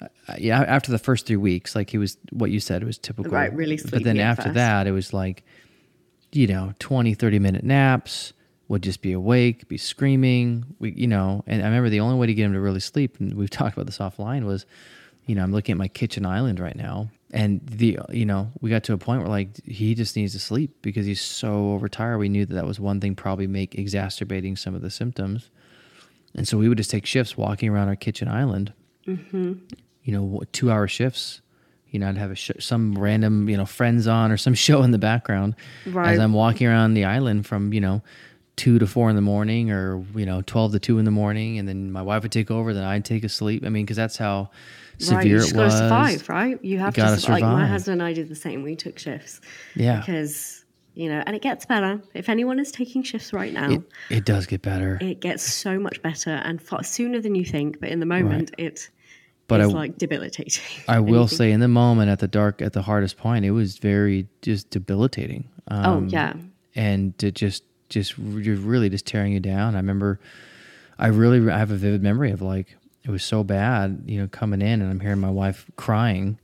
[0.00, 0.06] uh,
[0.38, 0.62] yeah.
[0.62, 3.32] After the first three weeks, like he was what you said was typical.
[3.32, 4.54] Right, really But then after first.
[4.54, 5.44] that, it was like,
[6.32, 8.32] you know, 20, 30 minute naps.
[8.68, 10.66] Would just be awake, be screaming.
[10.78, 13.18] We, you know, and I remember the only way to get him to really sleep,
[13.18, 14.66] and we've talked about this offline, was,
[15.24, 18.70] you know, I'm looking at my kitchen island right now, and the, you know, we
[18.70, 22.18] got to a point where like he just needs to sleep because he's so overtired.
[22.18, 25.50] We knew that that was one thing probably make exacerbating some of the symptoms,
[26.34, 28.72] and so we would just take shifts walking around our kitchen island,
[29.06, 29.52] Mm-hmm.
[30.04, 31.40] you know, two hour shifts.
[31.90, 34.82] You know, I'd have a sh- some random, you know, friends on or some show
[34.82, 35.54] in the background
[35.86, 36.12] Right.
[36.12, 38.02] as I'm walking around the island from, you know,
[38.56, 41.58] two to four in the morning or, you know, 12 to two in the morning.
[41.58, 43.64] And then my wife would take over, then I'd take a sleep.
[43.64, 44.50] I mean, because that's how
[44.98, 45.72] severe right, you it just was.
[45.78, 46.64] survive, right?
[46.64, 47.42] You have gotta to survive.
[47.42, 48.62] Like my husband and I did the same.
[48.62, 49.40] We took shifts
[49.74, 50.00] Yeah.
[50.00, 52.02] because you know, and it gets better.
[52.14, 54.98] If anyone is taking shifts right now, It, it does get better.
[55.00, 57.78] it gets so much better and far sooner than you think.
[57.78, 58.90] But in the moment, it
[59.46, 60.60] But is I- like debilitating.
[60.88, 63.52] I will think, say, in the moment, at the dark, at the hardest point, it
[63.52, 65.48] was very just debilitating.
[65.68, 66.32] Um, oh yeah,
[66.74, 69.74] and to just just you're really just tearing you down.
[69.74, 70.18] I remember,
[70.98, 74.28] I really I have a vivid memory of like it was so bad, you know,
[74.28, 76.38] coming in and I'm hearing my wife crying.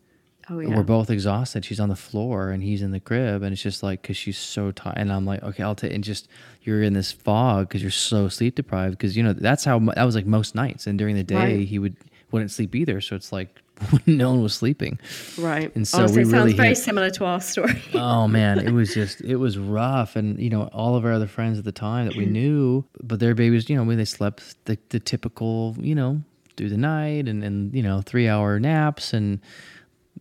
[0.51, 0.75] oh yeah.
[0.77, 1.65] We're both exhausted.
[1.65, 4.39] She's on the floor and he's in the crib, and it's just like because she's
[4.39, 4.99] so tired.
[4.99, 5.93] And I'm like, okay, I'll take.
[5.93, 6.29] And just
[6.63, 8.97] you're in this fog because you're so sleep deprived.
[8.97, 10.87] Because you know that's how that was like most nights.
[10.87, 11.69] And during the day, Right.
[11.69, 11.97] he would
[12.31, 13.01] wouldn't sleep either.
[13.01, 13.61] So it's like
[14.07, 14.99] no one was sleeping.
[15.39, 15.75] Right.
[15.75, 17.83] And so Honestly, we it sounds really very hit- similar to our story.
[17.95, 21.27] oh man, it was just it was rough, and you know all of our other
[21.27, 24.57] friends at the time that we knew, but their babies, you know, when they slept
[24.67, 26.23] the, the typical, you know,
[26.57, 29.41] through the night and and you know three hour naps, and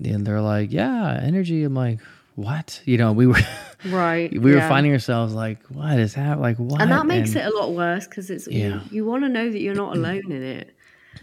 [0.04, 1.64] and they're like, yeah, energy.
[1.64, 2.00] I'm like,
[2.36, 2.82] what?
[2.86, 3.40] You know, we were
[3.86, 4.32] right.
[4.42, 6.40] we were finding ourselves like, what is that?
[6.40, 6.82] Like what?
[6.82, 8.68] and that makes And- it a lot worse because it's Yeah.
[8.68, 10.76] you, you want to know that you're not alone in it.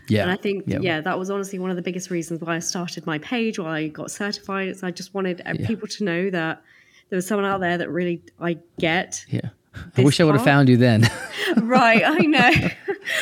[0.08, 0.22] yeah.
[0.22, 0.78] And I think, yeah.
[0.80, 1.00] yeah.
[1.00, 3.88] that was honestly one of the biggest reasons why I started my page, why I
[3.88, 4.68] got certified.
[4.68, 6.62] Is I just wanted uh, people to know that
[7.08, 9.24] there was someone out there that really I get.
[9.28, 9.50] Yeah.
[9.96, 11.08] I wish I would have found you then.
[11.56, 12.50] right, I know.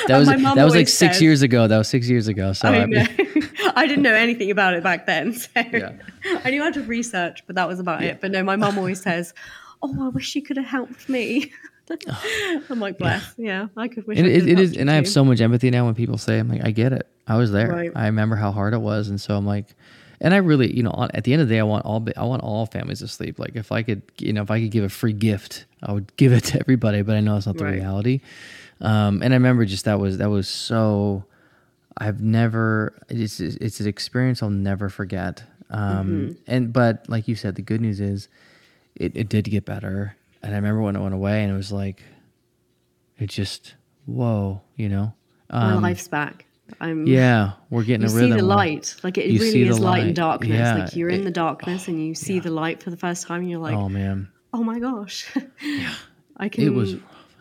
[0.09, 1.67] That was that was like six says- years ago.
[1.69, 2.53] That was six years ago.
[2.53, 3.05] So I know.
[3.77, 5.33] I didn't know anything about it back then.
[5.35, 5.93] So Yeah.
[6.45, 8.21] I knew how to research, but that was about it.
[8.21, 9.33] But no, my mum always says,
[9.81, 11.53] Oh, I wish you could have helped me.
[12.69, 13.33] I'm like, bless.
[13.39, 15.25] Yeah, I could wish and I it, it have is, and you I have so
[15.25, 17.07] much empathy now when people say, "I'm like, I get it.
[17.27, 17.69] I was there.
[17.71, 17.91] Right.
[17.95, 19.75] I remember how hard it was." And so I'm like,
[20.21, 22.25] and I really, you know, at the end of the day, I want all, I
[22.25, 23.39] want all families to sleep.
[23.39, 26.15] Like, if I could, you know, if I could give a free gift, I would
[26.17, 27.03] give it to everybody.
[27.03, 27.75] But I know it's not the Right.
[27.75, 28.21] reality.
[28.81, 31.25] Um, and I remember just that was that was so.
[32.01, 32.95] I've never.
[33.09, 35.43] It's it's an experience I'll never forget.
[35.71, 36.33] Um, Mm-hmm.
[36.47, 38.29] And but like you said, the good news is,
[38.95, 40.17] it, it did get better.
[40.43, 42.03] And I remember when it went away, and it was like,
[43.19, 43.75] it just
[44.07, 45.13] whoa, you know.
[45.51, 46.45] My Um, life's back.
[46.81, 48.33] I'm yeah, we're getting you a rhythm.
[48.33, 48.95] see the light.
[49.03, 50.51] Like it You really is light and darkness.
[50.59, 53.27] Yeah, Like you're in it- the darkness and you see the light for the first
[53.27, 55.27] time and you're like, Oh man, Oh, my gosh.
[55.63, 55.95] Yeah,
[56.37, 56.95] I can it was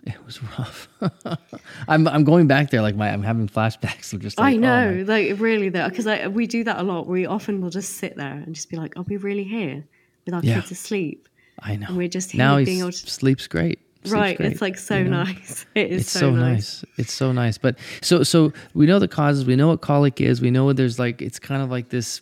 [0.06, 0.88] it was rough.
[1.88, 4.14] I'm I'm going back there like my I'm having flashbacks.
[4.14, 6.84] I'm just like, I oh, know, my- like really though, because we do that a
[6.84, 7.08] lot.
[7.08, 9.84] We often will just sit there and just be like, "Are we really here
[10.26, 10.56] with our Yeah.
[10.62, 11.28] kids asleep?"
[11.60, 11.88] I know.
[11.90, 13.80] and we're just here now being able to- sleeps great.
[14.12, 14.38] Right?
[14.38, 15.24] great, It's like so you know?
[15.24, 15.66] nice.
[15.76, 16.84] It is It's so, nice.
[16.84, 16.86] nice.
[16.98, 17.58] It's so nice.
[17.58, 19.46] But so so we know the causes.
[19.46, 20.42] We know what colic is.
[20.42, 21.22] We know what there's like.
[21.22, 22.22] It's kind of like this.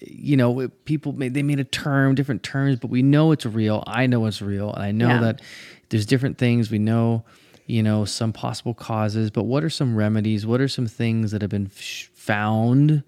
[0.00, 3.82] You know, people made they made a term, different terms, but we know it's real.
[3.86, 5.20] I know it's real, and I know Yeah.
[5.20, 5.42] that
[5.90, 6.70] there's different things.
[6.70, 7.24] We know,
[7.66, 9.30] you know, some possible causes.
[9.30, 10.46] But what are some remedies?
[10.46, 13.02] What are some things that have been f- found?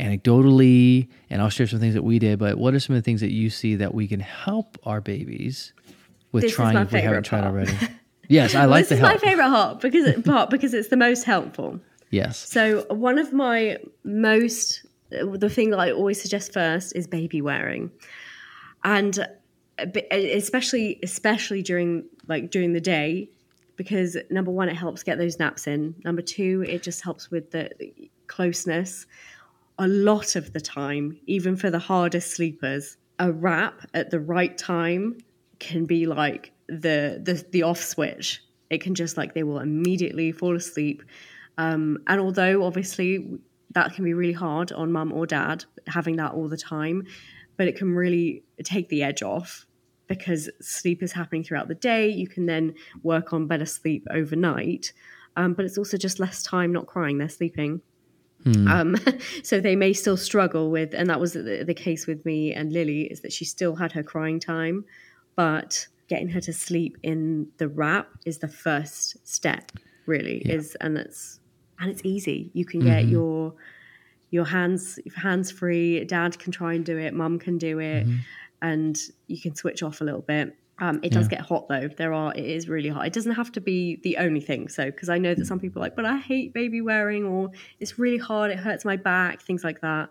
[0.00, 3.04] anecdotally and I'll share some things that we did but what are some of the
[3.04, 5.72] things that you see that we can help our babies
[6.38, 7.52] with This is trying my if we haven't tried part.
[7.54, 7.72] already
[8.28, 10.88] yes I like this the is help my favorite part because it, part because it's
[10.88, 11.80] the most helpful.
[12.10, 17.40] yes So one of my most the thing that I always suggest first is baby
[17.40, 17.90] wearing,
[18.84, 19.26] and
[20.10, 23.28] especially especially during like during the day,
[23.76, 25.94] because number one it helps get those naps in.
[26.04, 27.70] Number two it just helps with the
[28.26, 29.06] closeness.
[29.78, 34.58] A lot of the time, even for the hardest sleepers, a wrap at the right
[34.58, 35.18] time
[35.58, 38.42] can be like the the the off switch.
[38.70, 41.02] It can just like they will immediately fall asleep.
[41.56, 43.38] Um, and although obviously
[43.74, 47.04] that can be really hard on mum or dad having that all the time,
[47.56, 49.66] but it can really take the edge off
[50.06, 52.08] because sleep is happening throughout the day.
[52.08, 54.92] You can then work on better sleep overnight.
[55.36, 57.80] Um, but it's also just less time not crying, they're sleeping.
[58.46, 58.96] Um,
[59.42, 62.72] so they may still struggle with, and that was the, the case with me and
[62.72, 64.84] Lily, is that she still had her crying time,
[65.38, 69.70] but getting her to sleep in the wrap is the first step,
[70.04, 70.38] really.
[70.38, 71.38] Is and it's
[71.78, 72.50] and it's easy.
[72.54, 73.54] You can get your
[74.30, 76.04] your hands hands free.
[76.04, 77.14] Dad can try and do it.
[77.14, 78.04] Mum can do it,
[78.62, 80.56] and you can switch off a little bit.
[80.80, 81.86] Um, it does get hot though.
[81.86, 83.06] There are it is really hot.
[83.06, 84.66] It doesn't have to be the only thing.
[84.68, 87.50] So because I know that some people are like, but I hate baby wearing, or
[87.78, 88.50] it's really hard.
[88.50, 89.40] It hurts my back.
[89.42, 90.08] Things like that.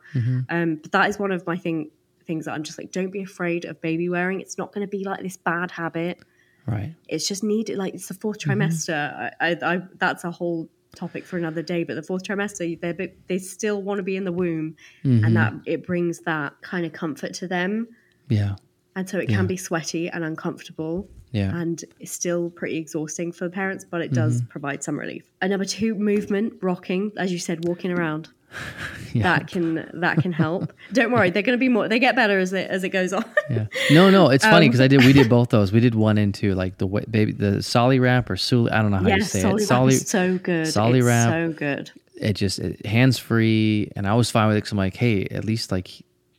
[0.49, 1.91] Um, but that is one of my thing
[2.27, 4.41] things that I'm just like, don't be afraid of baby wearing.
[4.41, 6.19] It's not going to be like this bad habit.
[6.65, 7.77] right It's just needed.
[7.77, 9.31] Like it's the 4th trimester.
[9.39, 11.83] I, I, I, that's a whole topic for another day.
[11.83, 15.53] But the fourth trimester, they they still want to be in the womb, and that
[15.65, 17.87] it brings that kind of comfort to them.
[18.29, 18.55] yeah
[18.95, 21.07] And so it can be sweaty and uncomfortable.
[21.31, 24.49] yeah And it's still pretty exhausting for the parents, but it does Mm-hmm.
[24.55, 25.25] provide some relief.
[25.41, 28.29] And number two, movement, rocking, as you said, walking around.
[29.13, 30.71] yeah That can that can help.
[30.93, 31.87] Don't worry, they're going to be more.
[31.87, 33.25] They get better as it as it goes on.
[33.49, 33.67] Yeah.
[33.91, 35.03] No, no, it's Um, funny because I did.
[35.03, 35.71] We did both those.
[35.71, 38.71] We did one and two, like the baby, the Solly wrap or Suli.
[38.71, 39.65] I don't know how you say solid it.
[39.65, 39.93] Solly.
[39.93, 40.67] so good.
[40.67, 41.29] Solly it's wrap.
[41.29, 41.91] so good.
[42.15, 45.25] It just it, hands free, and I was fine with it because I'm like, hey,
[45.25, 45.89] at least like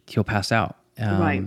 [0.07, 0.77] he'll pass out.
[0.99, 1.45] Um, Right.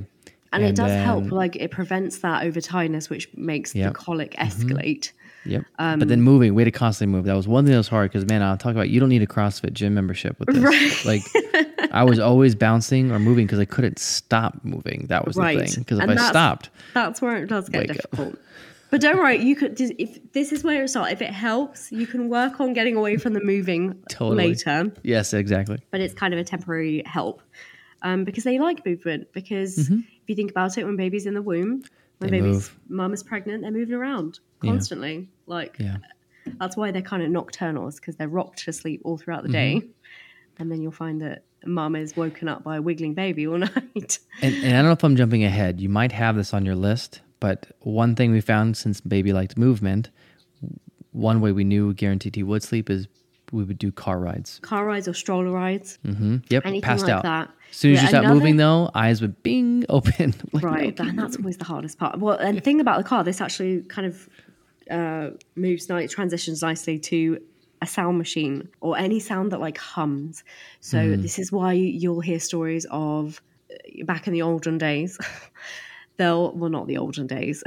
[0.53, 1.31] And, it does help.
[1.31, 3.83] Like it prevents that over tiredness, which makes Yep.
[3.85, 3.93] Mm-hmm.
[3.93, 5.11] the colic escalate.
[5.45, 5.63] Yep.
[5.79, 7.25] Um, but then moving, we had to constantly move.
[7.25, 9.23] That was one thing that was hard because man, I'll talk about you don't need
[9.23, 10.63] a CrossFit gym membership with this.
[10.63, 11.05] Right.
[11.05, 15.07] Like I was always bouncing or moving because I couldn't stop moving.
[15.07, 15.57] That was Right.
[15.57, 15.79] the thing.
[15.83, 17.95] Because if I that's- stopped, That's where it does get up.
[17.95, 18.35] difficult.
[18.91, 19.79] But don't worry, you could.
[19.79, 23.15] If this is where it starts, if it helps, you can work on getting away
[23.15, 24.49] from the moving Totally.
[24.49, 24.91] later.
[25.01, 25.79] yes, exactly.
[25.91, 27.41] But it's kind of a temporary help
[28.03, 29.31] um, because they like movement.
[29.33, 32.25] Because if you think about it, when baby's in the womb, when Mm-hmm.
[32.29, 32.79] They baby's move.
[32.87, 34.71] mum is pregnant, they're moving around Yeah.
[34.71, 35.29] constantly.
[35.47, 35.97] Like Yeah.
[36.59, 39.79] that's why they're kind of nocturnal, because they're rocked to sleep all throughout the Mm-hmm.
[39.79, 39.87] day,
[40.57, 44.19] and then you'll find that mum is woken up by a wiggling baby all night.
[44.41, 45.79] And, and I don't know if I'm jumping ahead.
[45.81, 49.57] You might have this on your list, but one thing we found since baby liked
[49.57, 50.09] movement,
[51.11, 53.07] one way we knew guaranteed he would sleep is
[53.51, 54.59] we would do car rides.
[54.61, 57.23] Car rides or stroller rides, hmm Yep, anything passed like out.
[57.23, 57.49] that.
[57.71, 60.33] As soon as Yeah, you start another- moving, though, eyes would bing open.
[60.53, 62.19] Like, Right, and that's always the hardest part.
[62.19, 64.29] Well, and the thing about the car, this actually kind of
[64.89, 67.39] uh, moves nice, transitions nicely to
[67.81, 70.43] a sound machine or any sound that like hums.
[70.81, 75.17] So this is why you'll hear stories of uh, back in the olden days.
[76.17, 77.63] They'll well, not the olden days,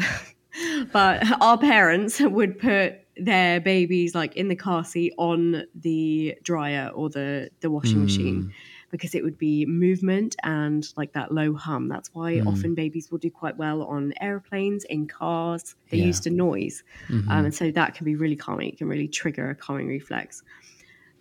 [0.92, 6.90] but our parents would put their babies like in the car seat on the dryer
[6.94, 8.52] or the the washing machine
[8.94, 11.88] because it would be movement and like that low hum.
[11.88, 15.74] That's why often babies will do quite well on airplanes, in cars.
[15.90, 16.06] They're Yeah.
[16.06, 16.84] used to noise.
[17.28, 18.68] Um, and so that can be really calming.
[18.68, 20.44] It can really trigger a calming reflex.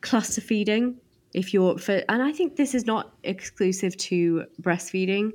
[0.02, 0.98] Cluster feeding,
[1.34, 5.32] if you're for, and I think this is not exclusive to breastfeeding.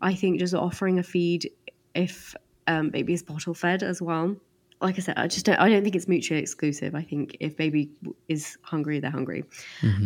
[0.00, 1.52] I think just offering a feed
[1.94, 2.34] if
[2.66, 4.34] um, baby is bottle fed as well.
[4.80, 6.94] Like I said, I just don't, I don't think it's mutually exclusive.
[6.94, 7.90] I think if baby
[8.28, 9.44] is hungry, they're hungry.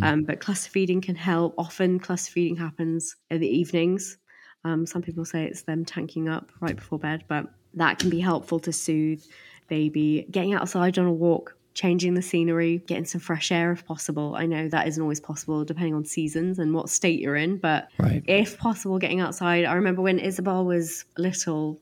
[0.02, 1.54] Um, but cluster feeding can help.
[1.58, 4.18] Often, cluster feeding happens in the evenings.
[4.64, 8.20] Um, some people say it's them tanking up right before bed, but that can be
[8.20, 9.22] helpful to soothe
[9.68, 10.26] baby.
[10.30, 14.34] Getting outside on a walk, changing the scenery, getting some fresh air if possible.
[14.36, 17.88] I know that isn't always possible depending on seasons and what state you're in, but
[17.98, 18.22] Right.
[18.26, 19.64] if possible, getting outside.
[19.64, 21.80] I remember when Isabel was little,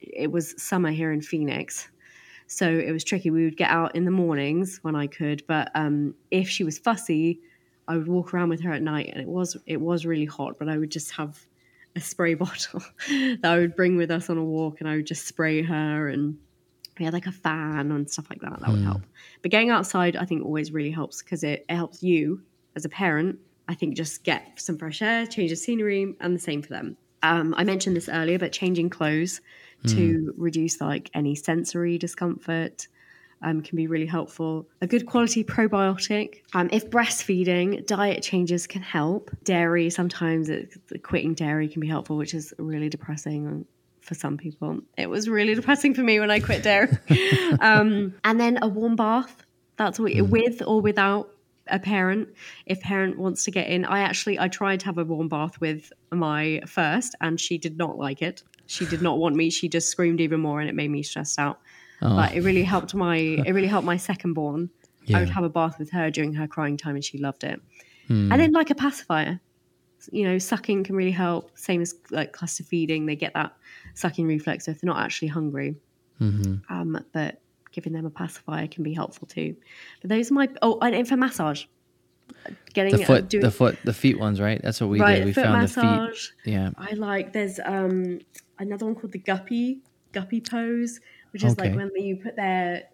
[0.00, 1.88] it was summer here in Phoenix.
[2.48, 3.30] So it was tricky.
[3.30, 6.78] We would get out in the mornings when I could, but um, if she was
[6.78, 7.40] fussy,
[7.86, 10.58] I would walk around with her at night, and it was it was really hot.
[10.58, 11.38] But I would just have
[11.94, 15.06] a spray bottle that I would bring with us on a walk, and I would
[15.06, 16.38] just spray her, and
[16.98, 18.60] we had like a fan and stuff like that.
[18.60, 19.02] That would help.
[19.42, 22.42] But getting outside, I think, always really helps because it, it helps you
[22.76, 23.38] as a parent.
[23.68, 26.96] I think just get some fresh air, change the scenery, and the same for them.
[27.22, 29.42] Um, I mentioned this earlier, but changing clothes
[29.86, 32.88] to reduce like any sensory discomfort
[33.42, 34.66] um, can be really helpful.
[34.80, 36.42] A good quality probiotic.
[36.54, 39.30] Um, if breastfeeding, diet changes can help.
[39.44, 43.64] Dairy, sometimes it, quitting dairy can be helpful, which is really depressing
[44.00, 44.80] for some people.
[44.96, 46.88] It was really depressing for me when I quit dairy.
[47.60, 49.44] um, and then a warm bath.
[49.76, 51.30] That's what, with or without
[51.70, 52.28] a parent.
[52.66, 55.60] If parent wants to get in, I actually I tried to have a warm bath
[55.60, 58.42] with my first, and she did not like it.
[58.66, 59.50] She did not want me.
[59.50, 61.58] She just screamed even more, and it made me stressed out.
[62.16, 64.70] But it really helped my it really helped my second born.
[65.16, 67.60] I would have a bath with her during her crying time, and she loved it.
[68.32, 69.40] And then like a pacifier,
[70.12, 71.50] you know, sucking can really help.
[71.58, 73.52] Same as like cluster feeding, they get that
[73.94, 75.76] sucking reflex if they're not actually hungry.
[76.68, 77.40] Um, but
[77.72, 79.56] giving them a pacifier can be helpful too.
[80.00, 81.64] But those are my oh, and for massage,
[82.74, 84.60] getting The foot, uh, doing, the foot, the feet ones, right?
[84.62, 85.26] That's what we right did.
[85.26, 86.28] We found massage.
[86.28, 86.52] the feet.
[86.54, 86.70] Yeah.
[86.76, 88.20] I like there's um
[88.58, 89.80] another one called the guppy
[90.12, 91.00] guppy pose,
[91.32, 92.84] which is like when you put their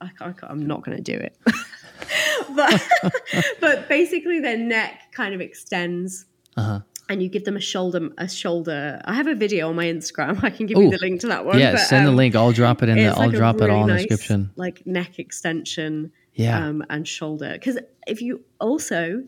[0.00, 1.36] I can't, I can't- I'm not going to do it,
[2.54, 2.88] but
[3.60, 6.26] but basically their neck kind of extends.
[6.56, 6.80] Uh huh.
[7.10, 9.02] And you give them a shoulder, a shoulder.
[9.04, 10.38] I have a video on my Instagram.
[10.44, 11.58] I can give you the link to that one.
[11.58, 11.72] Yeah.
[11.72, 12.36] but, send the um, link.
[12.36, 13.06] I'll drop it in the.
[13.06, 14.50] I'll like drop it all in the nice, description.
[14.54, 16.64] Like neck extension, Yeah.
[16.64, 17.52] um, and shoulder.
[17.54, 19.24] Because if you also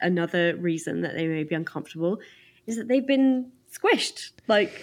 [0.00, 2.18] another reason that they may be uncomfortable
[2.66, 4.82] is that they've been squished like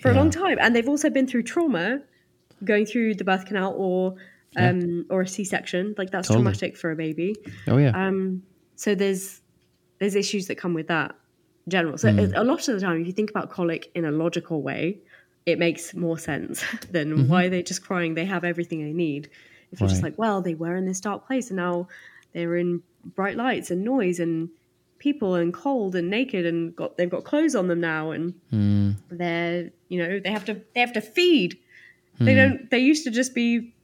[0.00, 2.00] for a long time, and they've also been through trauma,
[2.62, 4.14] going through the birth canal or
[4.56, 5.96] um, or a C section.
[5.98, 6.44] Like that's Totally.
[6.44, 7.34] traumatic for a baby.
[7.66, 7.90] oh yeah.
[7.90, 8.44] Um,
[8.76, 9.40] so there's
[9.98, 11.16] there's issues that come with that
[11.70, 11.98] general.
[11.98, 12.32] So Mm.
[12.36, 14.98] a lot of the time, if you think about colic in a logical way,
[15.46, 17.28] it makes more sense than Mm-hmm.
[17.28, 18.14] why they're just crying.
[18.14, 19.30] They have everything they need.
[19.72, 21.88] If you're just like, well, they were in this dark place and now
[22.32, 22.82] they're in
[23.14, 24.48] bright lights and noise and
[24.98, 28.96] people and cold and naked and got they've got clothes on them now and Mm,
[29.10, 31.58] they're you know they have to they have to feed.
[32.18, 32.24] Hmm.
[32.24, 32.70] They don't.
[32.70, 33.74] They used to just be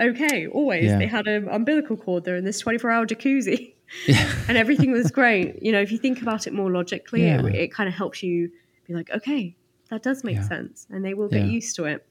[0.00, 0.84] okay always.
[0.84, 0.98] Yeah.
[0.98, 2.24] They had an umbilical cord.
[2.24, 3.74] They're in this 24 hour jacuzzi.
[4.06, 4.32] yeah.
[4.48, 5.62] and everything was great.
[5.62, 7.44] You know, if you think about it more logically, Yeah.
[7.46, 8.50] it, it kind of helps you
[8.86, 9.56] be like, okay,
[9.90, 10.48] that does make Yeah.
[10.48, 12.06] sense, and they will get used to it.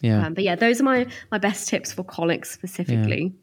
[0.00, 0.24] Yeah.
[0.26, 3.34] Um, but yeah, those are my my best tips for colic specifically.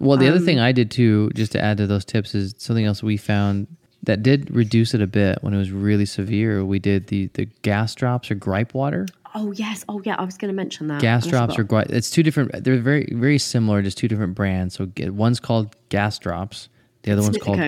[0.00, 2.54] Well, the other Um, thing I did too, just to add to those tips, is
[2.58, 3.66] something else we found
[4.04, 6.64] that did reduce it a bit when it was really severe.
[6.64, 9.06] We did the the gas drops or gripe water.
[9.34, 11.00] Oh yes, oh yeah, I was going to mention that.
[11.00, 11.88] Gas drops or forgot.
[11.88, 11.96] gripe.
[11.96, 12.64] It's two different.
[12.64, 14.74] They're very very similar, just two different brands.
[14.74, 16.68] So one's called gas drops.
[17.02, 17.58] The other one's called.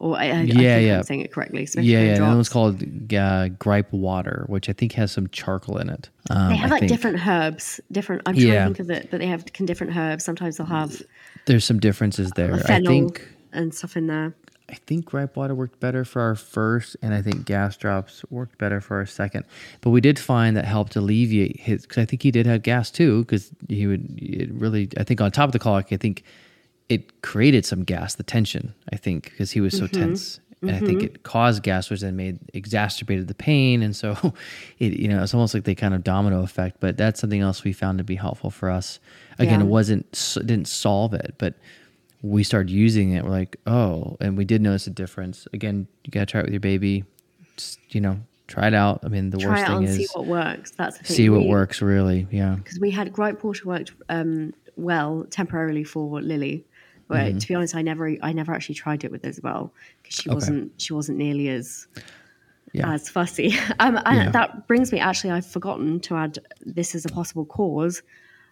[0.00, 0.96] Or I, I, I Yeah, think yeah.
[0.98, 1.62] I'm saying it correctly.
[1.62, 2.18] yeah simethicone yeah.
[2.18, 6.10] The other one's called uh, gripe water, which I think has some charcoal in it.
[6.30, 7.80] Um, They have I like different herbs.
[7.92, 8.22] Different.
[8.26, 8.58] I'm trying Yeah.
[8.60, 10.24] to think of it, but they have can different herbs.
[10.24, 11.00] Sometimes they'll have
[11.46, 12.54] There's some differences there.
[12.66, 14.34] I think and stuff in there.
[14.70, 18.56] I think gripe water worked better for our first, and I think gas drops worked
[18.58, 19.44] better for our second.
[19.82, 22.90] But we did find that helped alleviate his, because I think he did have gas
[22.90, 26.24] too, because he would, it really, I think on top of the colic, I think
[26.88, 30.00] it created some gas, the tension, I think, because he was so mm-hmm.
[30.00, 30.40] tense.
[30.62, 31.16] And I think mm-hmm.
[31.16, 34.16] it caused gas, which then made exacerbated the pain, and so
[34.78, 36.78] it, you know, it's almost like the kind of domino effect.
[36.80, 38.98] But that's something else we found to be helpful for us.
[39.38, 39.66] Again, Yeah.
[39.66, 41.54] it wasn't, didn't solve it, but
[42.24, 43.22] we started using it.
[43.22, 45.46] We're like, oh, and we did notice a difference.
[45.52, 47.04] Again, you gotta try it with your baby.
[47.58, 49.00] Just, you know, try it out.
[49.04, 50.70] I mean, the Try worst it thing out and is see what works.
[50.70, 51.16] That's the thing.
[51.16, 51.82] see what works.
[51.82, 56.64] Really, yeah, because we had gripe water worked um, well temporarily for Lily.
[57.08, 57.38] But Mm-hmm.
[57.38, 60.34] to be honest, I never I never actually tried it with Isabel because she Okay.
[60.34, 61.86] wasn't she wasn't nearly as
[62.72, 63.54] yeah, as fussy.
[63.80, 64.30] Um, and Yeah.
[64.30, 68.02] that brings me actually I've forgotten to add this as a possible cause,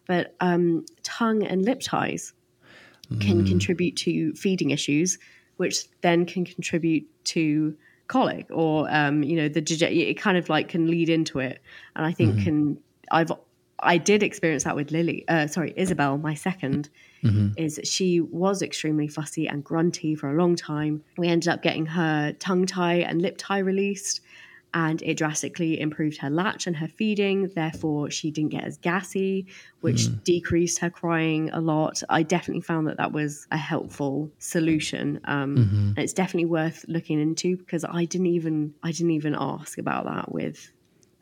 [0.06, 2.34] but um, tongue and lip ties
[3.14, 3.20] Mm.
[3.20, 5.18] can contribute to feeding issues,
[5.56, 7.76] which then can contribute to
[8.08, 11.60] colic or um, you know the it kind of like can lead into it,
[11.96, 12.78] and I think can
[13.10, 13.32] I've
[13.82, 15.24] I did experience that with Lily.
[15.28, 16.88] Uh, sorry, Isabel, my 2nd
[17.56, 21.02] is she was extremely fussy and grunty for a long time.
[21.18, 24.20] We ended up getting her tongue tie and lip tie released,
[24.74, 27.48] and it drastically improved her latch and her feeding.
[27.54, 29.46] Therefore, she didn't get as gassy,
[29.80, 32.02] which decreased her crying a lot.
[32.08, 35.20] I definitely found that that was a helpful solution.
[35.24, 35.56] Um,
[35.96, 40.06] and it's definitely worth looking into because I didn't even I didn't even ask about
[40.06, 40.72] that with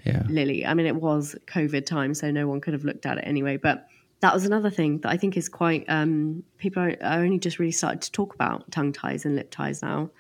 [0.05, 0.65] yeah, Lily.
[0.65, 3.57] I mean, it was COVID time, so no one could have looked at it anyway.
[3.57, 3.87] But
[4.21, 5.85] that was another thing that I think is quite.
[5.89, 9.51] Um, people are, are only just really started to talk about tongue ties and lip
[9.51, 10.11] ties now,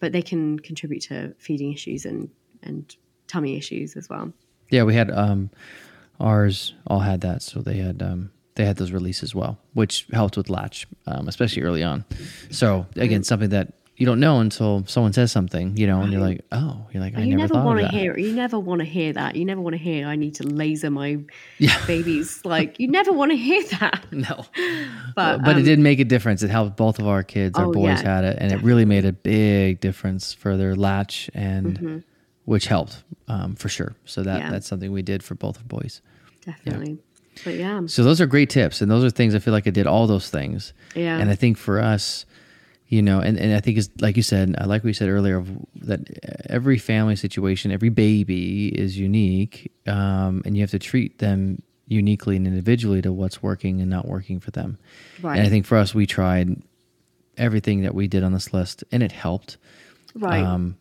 [0.00, 2.28] but they can contribute to feeding issues and
[2.66, 2.94] and
[3.28, 4.32] tummy issues as well.
[4.70, 4.82] yeah.
[4.84, 5.50] We had um,
[6.20, 10.06] ours all had that, so they had um, they had those release as well, which
[10.12, 12.04] helped with latch, um, especially early on.
[12.50, 16.20] So again, something that you don't know until someone says something, you know, and you're
[16.20, 18.14] like, oh, you're like, I you never, never want to hear.
[18.18, 19.36] You never want to hear that.
[19.36, 20.06] You never want to hear.
[20.06, 21.18] I need to laser my
[21.58, 21.74] Yeah.
[21.86, 22.44] babies.
[22.44, 24.04] Like you never want to hear that.
[24.12, 24.44] No,
[25.14, 26.42] But but it um, did make a difference.
[26.42, 27.58] It helped both of our kids.
[27.58, 30.74] Our Oh, boys yeah, had it, and it really made a big difference for their
[30.76, 32.04] latch, and
[32.46, 33.94] which helped um, for sure.
[34.06, 34.40] So that.
[34.40, 34.50] Yeah.
[34.50, 36.00] that's something we did for both of boys.
[36.44, 36.98] definitely.
[37.44, 39.70] But yeah, So those are great tips, and those are things I feel like I
[39.70, 40.72] did all those things.
[40.94, 41.18] Yeah.
[41.18, 42.24] And I think for us,
[42.88, 45.10] you know, and, and I think it's like you said, I like what you said
[45.10, 45.44] earlier,
[45.82, 46.00] that
[46.48, 52.36] every family situation, every baby is unique, um, and you have to treat them uniquely
[52.36, 54.78] and individually to what's working and not working for them.
[55.20, 55.36] Right.
[55.36, 56.62] And I think for us, we tried
[57.36, 59.58] everything that we did on this list, and it helped.
[60.14, 60.42] right.
[60.42, 60.78] Um,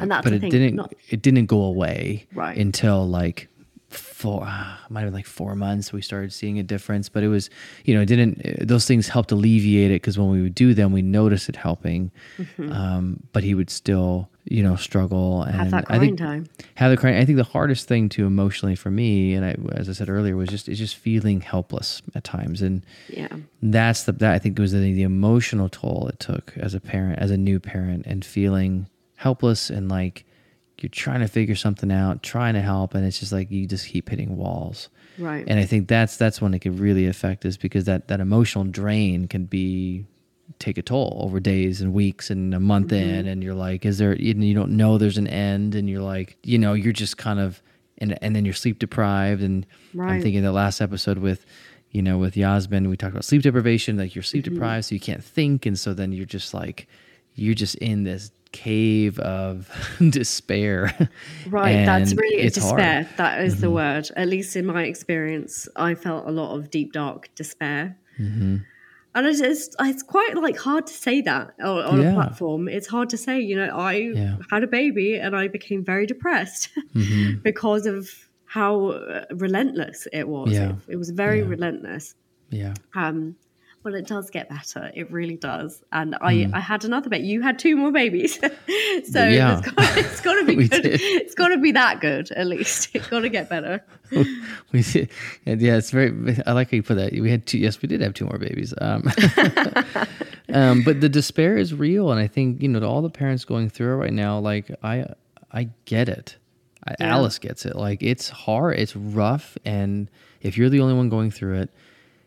[0.00, 0.50] and that's but the it thing.
[0.50, 0.74] didn't.
[0.76, 2.56] not- it didn't go away Right.
[2.56, 3.48] until like
[3.90, 4.44] four.
[4.44, 5.92] Uh, might have been like four months.
[5.92, 7.48] We started seeing a difference, but it was
[7.84, 8.44] you know it didn't.
[8.44, 11.56] uh, Those things helped alleviate it because when we would do them, we noticed it
[11.56, 12.10] helping.
[12.58, 15.58] Um, but he would still you know struggle and Mm-hmm.
[15.62, 16.46] have that I think crying time.
[16.74, 17.16] have the crying.
[17.16, 20.36] I think the hardest thing to emotionally for me, and I, as I said earlier,
[20.36, 23.28] was just is just feeling helpless at times, and Yeah.
[23.62, 27.20] that's the that I think was the, the emotional toll it took as a parent,
[27.20, 28.86] as a new parent, and feeling
[29.24, 30.24] helpless and like
[30.80, 33.86] you're trying to figure something out, trying to help, and it's just like you just
[33.86, 34.88] keep hitting walls.
[35.18, 35.44] Right.
[35.48, 38.64] And I think that's that's when it could really affect us because that that emotional
[38.64, 40.04] drain can be
[40.58, 43.14] take a toll over days and weeks and a month Mm-hmm.
[43.18, 44.14] in, and you're like, is there?
[44.16, 47.62] You don't know there's an end, and you're like, you know, you're just kind of,
[47.98, 49.64] and and then you're sleep deprived, and
[49.98, 51.46] I'm thinking the last episode with.
[51.96, 53.96] You know, with Yasmin, we talked about sleep deprivation.
[53.96, 54.54] Like you're sleep Mm-hmm.
[54.54, 56.88] deprived, so you can't think, and so then you're just like,
[57.36, 59.68] you're just in this cave of
[60.10, 60.78] despair.
[61.48, 62.80] Right, that's really it's hard.
[62.80, 63.02] Mm-hmm.
[63.02, 63.16] despair.
[63.18, 64.08] That is the word.
[64.16, 67.98] At least in my experience, I felt a lot of deep dark despair.
[68.18, 68.56] Mm-hmm.
[69.16, 72.10] And it's, it's it's quite like hard to say that on, on Yeah.
[72.12, 72.68] a platform.
[72.68, 73.36] It's hard to say.
[73.40, 74.36] You know, I Yeah.
[74.50, 77.40] had a baby and I became very depressed Mm-hmm.
[77.42, 78.08] because of
[78.46, 78.72] how
[79.44, 80.52] relentless it was.
[80.52, 80.70] Yeah.
[80.88, 82.14] It, it was very relentless.
[82.50, 83.36] yeah, Um,
[83.84, 84.90] Well, it does get better.
[84.94, 85.84] It really does.
[85.92, 86.54] And I, mm.
[86.54, 87.26] I had another baby.
[87.26, 88.48] You had two more babies, so
[89.26, 89.60] yeah.
[89.62, 90.82] it's got to be good.
[90.82, 91.00] Did.
[91.02, 92.88] It's got to be that good at least.
[92.94, 93.84] It's got to get better.
[94.72, 95.10] we did.
[95.44, 96.42] Yeah, it's very.
[96.46, 97.12] I like how you put that.
[97.12, 97.58] We had two.
[97.58, 98.72] Yes, we did have two more babies.
[98.80, 99.04] Um,
[100.54, 103.44] um, but the despair is real, and I think you know to all the parents
[103.44, 104.38] going through it right now.
[104.38, 105.08] Like I,
[105.52, 106.36] I get it.
[106.88, 107.16] Yeah.
[107.16, 107.76] Alice gets it.
[107.76, 108.78] Like it's hard.
[108.78, 110.10] It's rough, and
[110.40, 111.70] if you're the only one going through it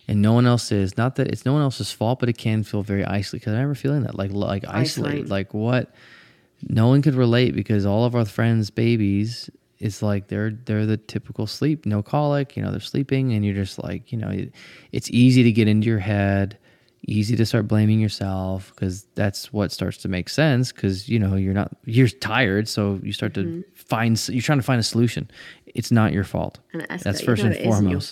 [0.08, 0.98] and no one else is.
[0.98, 3.42] Not that it's no one else's fault, but it can feel very isolated.
[3.42, 5.94] Because I remember feeling that, like like isolate, isolate, like what?
[6.68, 9.50] No one could relate because all of our friends' babies
[9.80, 12.56] is like they're they're the typical sleep, no colic.
[12.56, 14.54] You know, they're sleeping, and you're just like, you know, it,
[14.92, 16.58] it's easy to get into your head.
[17.10, 20.72] Easy to start blaming yourself because that's what starts to make sense.
[20.72, 23.62] Because you know you're not you're tired, so you start mm-hmm.
[23.62, 25.30] to find you're trying to find a solution.
[25.68, 26.60] It's not your fault.
[27.04, 28.12] That's first and foremost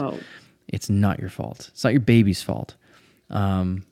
[0.68, 1.70] it's not your fault.
[1.72, 2.76] It's not your baby's fault.
[3.30, 3.86] Um,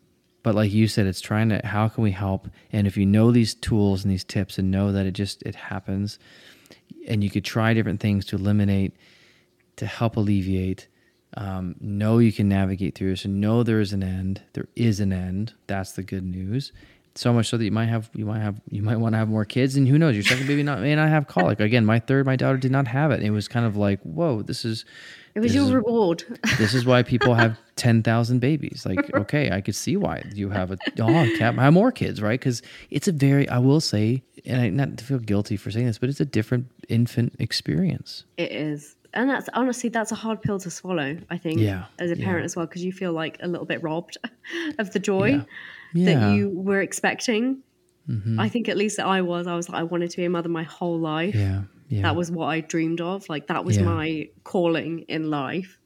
[0.43, 2.49] but like you said, it's trying to how can we help?
[2.71, 5.55] And if you know these tools and these tips and know that it just it
[5.55, 6.19] happens,
[7.07, 8.95] and you could try different things to eliminate,
[9.78, 10.88] to help alleviate.
[11.36, 14.41] Um, know you can navigate through this, and know there is an end.
[14.53, 15.53] There is an end.
[15.65, 16.71] That's the good news.
[17.15, 19.30] So much so that you might have you might have you might want to have
[19.30, 20.13] more kids, and who knows?
[20.13, 21.59] Your second baby not may not have colic.
[21.59, 23.24] Again, my third, my daughter did not have it.
[23.24, 24.84] it was kind of like, whoa, this is
[25.36, 26.24] it was your is, reward.
[26.58, 28.86] this is why people have 10,000 babies.
[28.86, 32.40] Like, okay, I could see why you have a dog, cat, have more kids, right?
[32.40, 32.62] Because
[32.92, 35.98] it's a very, I will say, and I not to feel guilty for saying this,
[35.98, 38.26] but it's a different infant experience.
[38.38, 38.96] It is.
[39.16, 42.42] And that's honestly, that's a hard pill to swallow, I think, yeah, as a parent
[42.42, 42.46] yeah.
[42.46, 44.18] as well, because you feel like a little bit robbed
[44.80, 45.44] of the joy yeah.
[45.94, 46.20] Yeah.
[46.20, 47.60] that you were expecting.
[48.10, 48.40] Mm-hmm.
[48.40, 49.46] I think at least I was.
[49.48, 51.36] I was like, I wanted to be a mother my whole life.
[51.36, 51.62] Yeah.
[51.94, 52.02] Yeah.
[52.02, 53.30] That was what I dreamed of.
[53.30, 53.84] Like that was yeah.
[53.84, 55.78] my calling in life.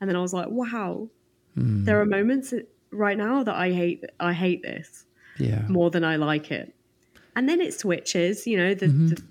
[0.00, 1.08] And then I was like, wow,
[1.56, 1.84] mm.
[1.84, 2.52] there are moments
[2.90, 4.04] right now that I hate.
[4.20, 5.06] I hate this.
[5.38, 5.62] Yeah.
[5.66, 6.74] More than I like it.
[7.34, 8.46] And then it switches.
[8.46, 9.08] You know, the, mm-hmm.
[9.08, 9.22] the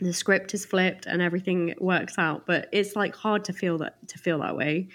[0.00, 2.46] the script is flipped and everything works out.
[2.46, 4.88] But it's like hard to feel that to feel that way,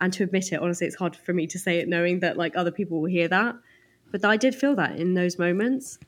[0.00, 0.60] and to admit it.
[0.60, 3.26] Honestly, it's hard for me to say it, knowing that like other people will hear
[3.26, 3.56] that.
[4.12, 5.98] But I did feel that in those moments.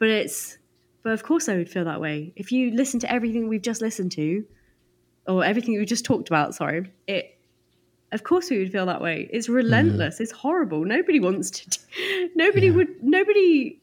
[0.00, 0.58] But it's
[1.04, 2.32] but of course, I would feel that way.
[2.34, 4.44] If you listen to everything we've just listened to,
[5.28, 7.38] or everything we just talked about, sorry, it,
[8.10, 9.28] of course, we would feel that way.
[9.30, 10.16] It's relentless.
[10.16, 10.20] Mm.
[10.22, 10.84] It's horrible.
[10.84, 11.78] Nobody wants to.
[12.34, 12.72] Nobody yeah.
[12.72, 13.02] would.
[13.02, 13.82] Nobody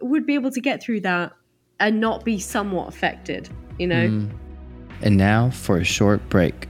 [0.00, 1.32] would be able to get through that
[1.78, 3.48] and not be somewhat affected.
[3.78, 4.08] You know.
[4.08, 4.30] Mm.
[5.02, 6.68] And now for a short break.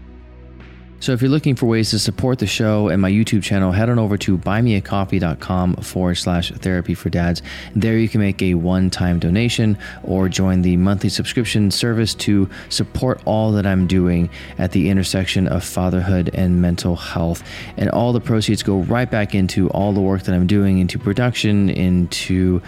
[1.01, 3.89] So if you're looking for ways to support the show and my YouTube channel, head
[3.89, 7.41] on over to buymeacoffee.com forward slash therapy for dads.
[7.75, 12.51] There you can make a one time donation or join the monthly subscription service to
[12.69, 14.29] support all that I'm doing
[14.59, 17.43] at the intersection of fatherhood and mental health.
[17.79, 20.99] And all the proceeds go right back into all the work that I'm doing into
[20.99, 22.61] production, into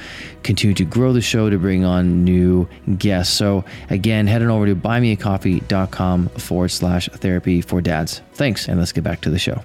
[0.42, 2.66] continue to grow the show to bring on new
[2.96, 3.34] guests.
[3.36, 8.21] So again, head on over to buymeacoffee.com forward slash therapy for dads.
[8.34, 8.68] Thanks.
[8.68, 9.62] And let's get back to the show.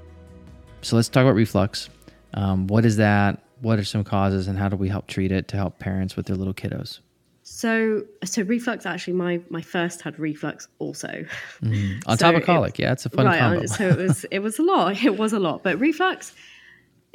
[0.82, 1.89] So let's talk about reflux.
[2.34, 3.43] Um, what is that?
[3.62, 6.28] What are some causes and how do we help treat it to help parents with
[6.28, 6.99] their little kiddos?
[7.43, 8.86] So, so reflux.
[8.86, 11.26] Actually, my my first had reflux also.
[11.64, 12.03] Mm.
[12.05, 13.66] On so top of colic, it, yeah, it's a fun right, combo.
[13.66, 15.03] so it was it was a lot.
[15.03, 15.64] It was a lot.
[15.64, 16.34] But reflux,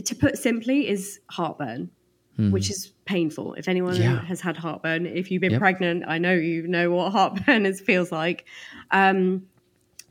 [0.03, 1.90] to put simply, is heartburn
[2.38, 2.51] mm.
[2.51, 3.55] which is painful.
[3.55, 4.24] If anyone yeah.
[4.24, 5.61] has had heartburn, if you've been yep.
[5.61, 8.45] pregnant, I know you know what heartburn is, feels like.
[8.90, 9.47] Um,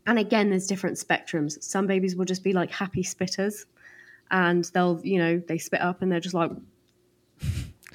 [0.07, 1.61] and again, there's different spectrums.
[1.63, 3.65] Some babies will just be like happy spitters,
[4.29, 6.51] and they'll, you know, they spit up and they're just like,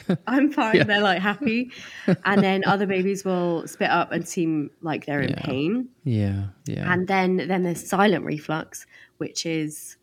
[0.26, 0.76] I'm fine.
[0.76, 0.84] Yeah.
[0.84, 1.72] They're like happy.
[2.24, 5.28] and then other babies will spit up and seem like they're yeah.
[5.28, 5.88] in pain.
[6.04, 6.44] Yeah.
[6.66, 6.92] Yeah.
[6.92, 8.86] And then then there's silent reflux,
[9.18, 9.95] which is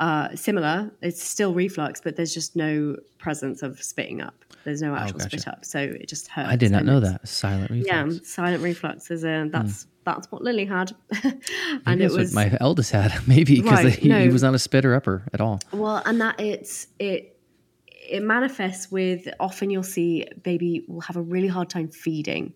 [0.00, 0.90] uh, similar.
[1.02, 4.44] It's still reflux, but there's just no presence of spitting up.
[4.64, 5.38] There's no oh, actual oh, gotcha.
[5.40, 6.48] spit up, so it just hurts.
[6.48, 7.86] I did not know that silent reflux.
[7.86, 9.86] Yeah, silent reflux is a that's mm.
[10.04, 10.92] that's what Lily had,
[11.86, 14.20] and it was my eldest had maybe because right, he, no.
[14.20, 15.60] he was not a spitter upper at all.
[15.72, 17.38] Well, and that it's it
[17.86, 22.52] it manifests with often you'll see baby will have a really hard time feeding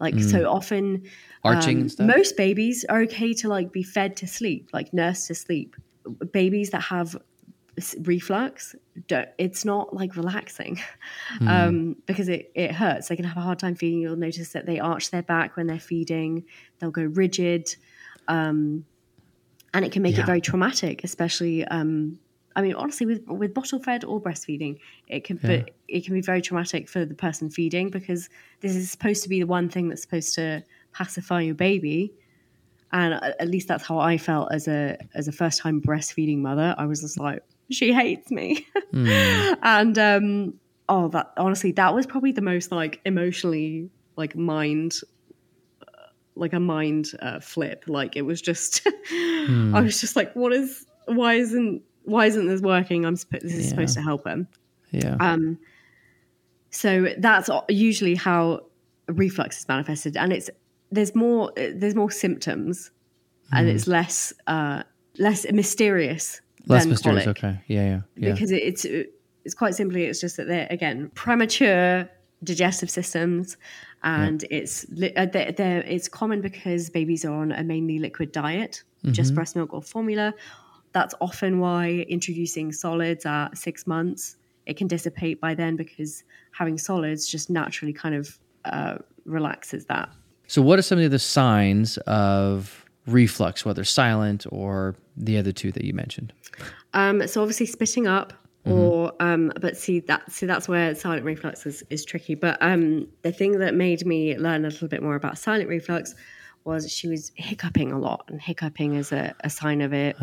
[0.00, 0.30] like mm.
[0.30, 1.02] so often
[1.42, 5.34] arching um, most babies are okay to like be fed to sleep like nursed to
[5.34, 5.76] sleep
[6.32, 7.16] babies that have
[8.02, 8.76] reflux
[9.08, 10.80] it's not like relaxing
[11.40, 11.48] mm.
[11.48, 14.64] um, because it, it hurts they can have a hard time feeding you'll notice that
[14.66, 16.44] they arch their back when they're feeding
[16.78, 17.74] they'll go rigid
[18.28, 18.84] um,
[19.72, 20.22] and it can make yeah.
[20.22, 22.18] it very traumatic especially um,
[22.54, 24.78] i mean honestly with with bottle fed or breastfeeding
[25.08, 25.64] it can yeah.
[25.88, 28.28] it can be very traumatic for the person feeding because
[28.60, 32.14] this is supposed to be the one thing that's supposed to pacify your baby
[32.94, 36.74] and at least that's how I felt as a as a first time breastfeeding mother.
[36.78, 38.66] I was just like, she hates me.
[38.94, 39.58] Mm.
[39.64, 40.54] and um,
[40.88, 44.94] oh, that honestly, that was probably the most like emotionally like mind,
[45.82, 47.82] uh, like a mind uh, flip.
[47.88, 50.86] Like it was just, I was just like, what is?
[51.06, 51.82] Why isn't?
[52.04, 53.04] Why isn't this working?
[53.04, 53.44] I'm supposed.
[53.44, 53.70] This is Yeah.
[53.70, 54.46] supposed to help him.
[54.92, 55.16] Yeah.
[55.18, 55.58] Um,
[56.70, 58.60] so that's usually how
[59.08, 60.50] reflux is manifested, and it's
[60.94, 62.90] there's more there's more symptoms,
[63.52, 63.74] and Hmm.
[63.74, 64.82] it's less uh,
[65.18, 66.40] less mysterious.
[66.66, 67.24] Less than mysterious.
[67.24, 67.54] colic Okay.
[67.74, 67.84] Yeah.
[67.86, 68.00] Yeah.
[68.16, 68.32] Yeah.
[68.32, 68.84] because it, it's
[69.44, 72.08] it's quite simply it's just that they're again premature
[72.42, 73.56] digestive systems
[74.02, 78.32] and it's li- uh, they're, they're, it's common because babies are on a mainly liquid
[78.32, 79.34] diet just Mm-hmm.
[79.36, 80.34] breast milk or formula
[80.92, 84.36] that's often why introducing solids at six months
[84.66, 86.22] it can dissipate by then because
[86.52, 90.08] having solids just naturally kind of uh, relaxes that
[90.46, 95.72] So, what are some of the signs of reflux, whether silent or the other two
[95.72, 96.32] that you mentioned?
[96.92, 98.32] Um, so obviously spitting up,
[98.66, 98.78] Mm-hmm.
[98.78, 102.34] or um, but see that see that's where silent reflux is, is tricky.
[102.34, 106.14] But um, the thing that made me learn a little bit more about silent reflux
[106.64, 110.16] was she was hiccuping a lot, and hiccuping is a, a sign of it.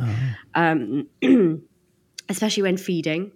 [0.55, 1.07] Um,
[2.30, 3.32] especially when feeding,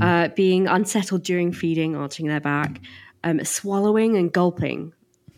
[0.00, 2.80] uh, being unsettled during feeding, arching their back,
[3.22, 4.92] um, swallowing and gulping,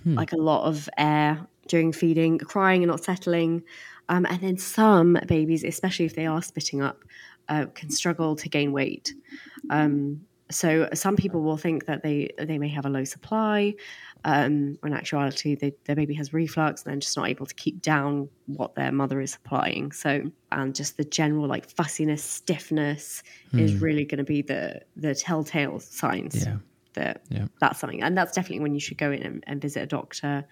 [0.05, 3.63] like a lot of air during feeding, crying and not settling.
[4.09, 7.05] Um, and then some babies, especially if they are spitting up,
[7.49, 9.15] uh, can struggle to gain weight.
[9.71, 13.75] Um, so some people will think that they they may have a low supply,
[14.25, 17.55] um, when in actuality they, their baby has reflux and they're just not able to
[17.55, 19.91] keep down what their mother is supplying.
[19.93, 23.23] So and just the general like fussiness, stiffness
[23.55, 26.57] is really going to be the the telltale signs Yeah.
[26.95, 27.47] That Yeah.
[27.61, 30.45] that's something, and that's definitely when you should go in and, and visit a doctor.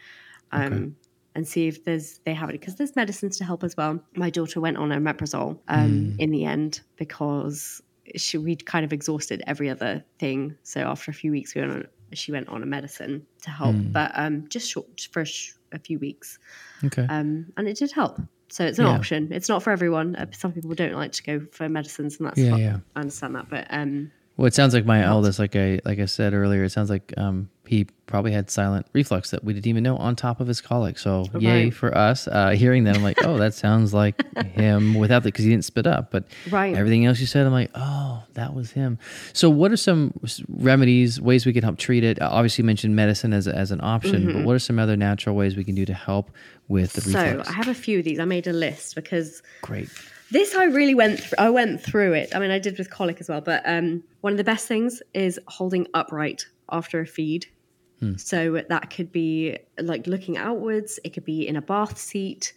[0.53, 0.97] Um,
[1.35, 4.05] And see if there's they have it because there's medicines to help as well.
[4.15, 7.81] My daughter went on omeprazole um, in the end because
[8.17, 10.55] she we'd kind of exhausted every other thing.
[10.63, 13.77] So after a few weeks, we went on, she went on a medicine to help,
[13.93, 16.39] but um, just short for a, sh- a few weeks,
[16.85, 17.07] Okay.
[17.09, 18.21] um, and it did help.
[18.51, 18.93] So it's an Yeah.
[18.93, 19.33] option.
[19.33, 20.15] It's not for everyone.
[20.17, 22.61] Uh, some people don't like to go for medicines, and that's Yeah, fine.
[22.61, 22.79] yeah.
[22.95, 26.07] I understand that, but um, Well, it sounds like my eldest, like I like I
[26.07, 29.83] said earlier, it sounds like um, he probably had silent reflux that we didn't even
[29.83, 30.99] know on top of his colic.
[30.99, 32.27] So yay for us.
[32.29, 34.21] Uh, hearing that, I'm like, oh, that sounds like
[34.55, 36.11] him without the because he didn't spit up.
[36.11, 36.75] But Right.
[36.77, 38.99] everything else you said, I'm like, oh, that was him.
[39.35, 40.13] So what are some
[40.49, 42.21] remedies, ways we can help treat it?
[42.21, 45.57] Obviously, you mentioned medicine as as an option, but what are some other natural ways
[45.57, 46.31] we can do to help
[46.69, 47.13] with the Mm-hmm.
[47.13, 47.49] so reflux?
[47.51, 48.19] I have a few of these.
[48.19, 49.89] I made a list because Great.
[50.33, 51.37] This I really went through.
[51.39, 52.35] I went through it.
[52.35, 53.41] I mean, I did with colic as well.
[53.43, 57.47] But um, one of the best things is holding upright after a feed.
[58.17, 60.99] So that could be like looking outwards.
[61.05, 62.53] It could be in a bath seat.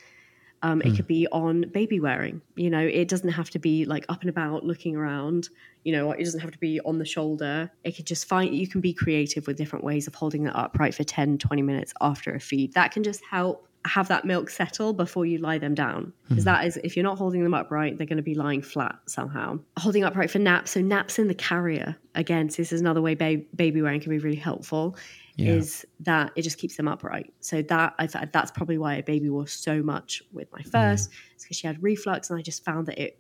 [0.64, 2.42] Um, It could be on baby wearing.
[2.56, 5.50] You know, it doesn't have to be like up and about looking around.
[5.84, 7.70] You know, it doesn't have to be on the shoulder.
[7.84, 10.96] It could just find, you can be creative with different ways of holding it upright
[10.96, 12.74] for 10, 20 minutes after a feed.
[12.74, 16.14] That can just help have that milk settle before you lie them down.
[16.28, 16.50] Because hmm.
[16.50, 19.60] that is, if you're not holding them upright, they're going to be lying flat somehow.
[19.78, 20.72] Holding upright for naps.
[20.72, 21.96] So, naps in the carrier.
[22.16, 24.98] Again, so this is another way ba- baby wearing can be really helpful.
[25.36, 25.54] Yeah.
[25.54, 27.34] Is that it just keeps them upright.
[27.42, 30.70] So that I that's probably why I baby wore so much with my hmm.
[30.70, 31.10] first.
[31.34, 33.20] It's because she had reflux, and I just found that it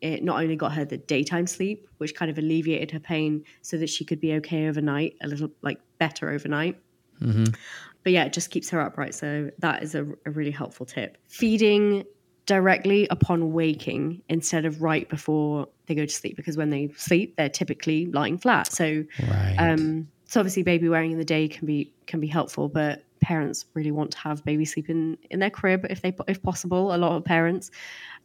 [0.00, 3.76] it not only got her the daytime sleep, which kind of alleviated her pain, so
[3.76, 6.80] that she could be okay overnight, a little like better overnight.
[7.20, 7.52] Mm-hmm.
[8.02, 9.14] But yeah, it just keeps her upright.
[9.14, 11.18] So that is a, a really helpful tip.
[11.28, 12.04] Feeding
[12.46, 17.36] directly upon waking instead of right before they go to sleep, because when they sleep,
[17.36, 18.72] they're typically lying flat.
[18.72, 19.56] So Right.
[19.58, 23.66] um, so obviously, baby wearing in the day can be can be helpful, but parents
[23.74, 26.94] really want to have baby sleep in, in their crib if they if possible.
[26.94, 27.70] A lot of parents,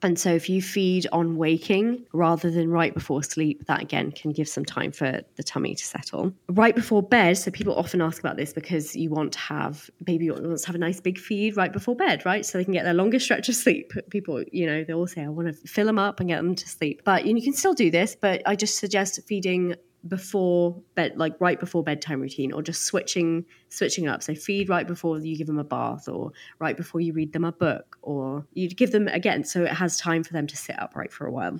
[0.01, 4.31] and so if you feed on waking rather than right before sleep, that again can
[4.31, 6.33] give some time for the tummy to settle.
[6.49, 10.29] Right before bed, so people often ask about this because you want to have baby
[10.29, 12.45] wants to have a nice big feed right before bed, right?
[12.45, 13.93] So they can get their longest stretch of sleep.
[14.09, 16.55] People, you know, they all say I want to fill them up and get them
[16.55, 18.15] to sleep, but you can still do this.
[18.15, 19.75] But I just suggest feeding
[20.07, 24.21] before bed like right before bedtime routine or just switching switching up.
[24.21, 27.43] So feed right before you give them a bath or right before you read them
[27.43, 30.79] a book or you give them again so it has time for them to sit
[30.79, 31.57] upright for a while.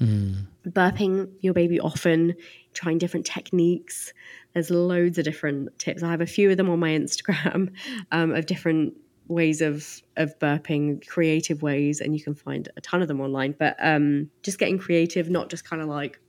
[0.67, 2.35] Burping your baby often
[2.73, 4.13] trying different techniques.
[4.53, 6.03] There's loads of different tips.
[6.03, 7.73] I have a few of them on my instagram
[8.11, 8.93] um, of different
[9.27, 13.55] ways of of burping creative ways and you can find a ton of them online.
[13.57, 16.19] But um just getting creative not just kind of like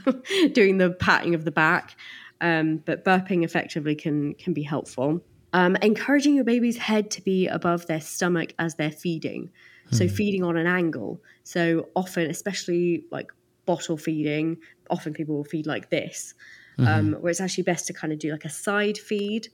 [0.52, 1.96] doing the patting of the back,
[2.40, 5.20] um, but burping effectively can can be helpful.
[5.52, 9.50] Um, encouraging your baby's head to be above their stomach as they're feeding,
[9.90, 11.20] so feeding on an angle.
[11.44, 13.30] So often, especially like
[13.66, 14.56] bottle feeding,
[14.88, 16.34] often people will feed like this,
[16.78, 19.48] um, where it's actually best to kind of do like a side feed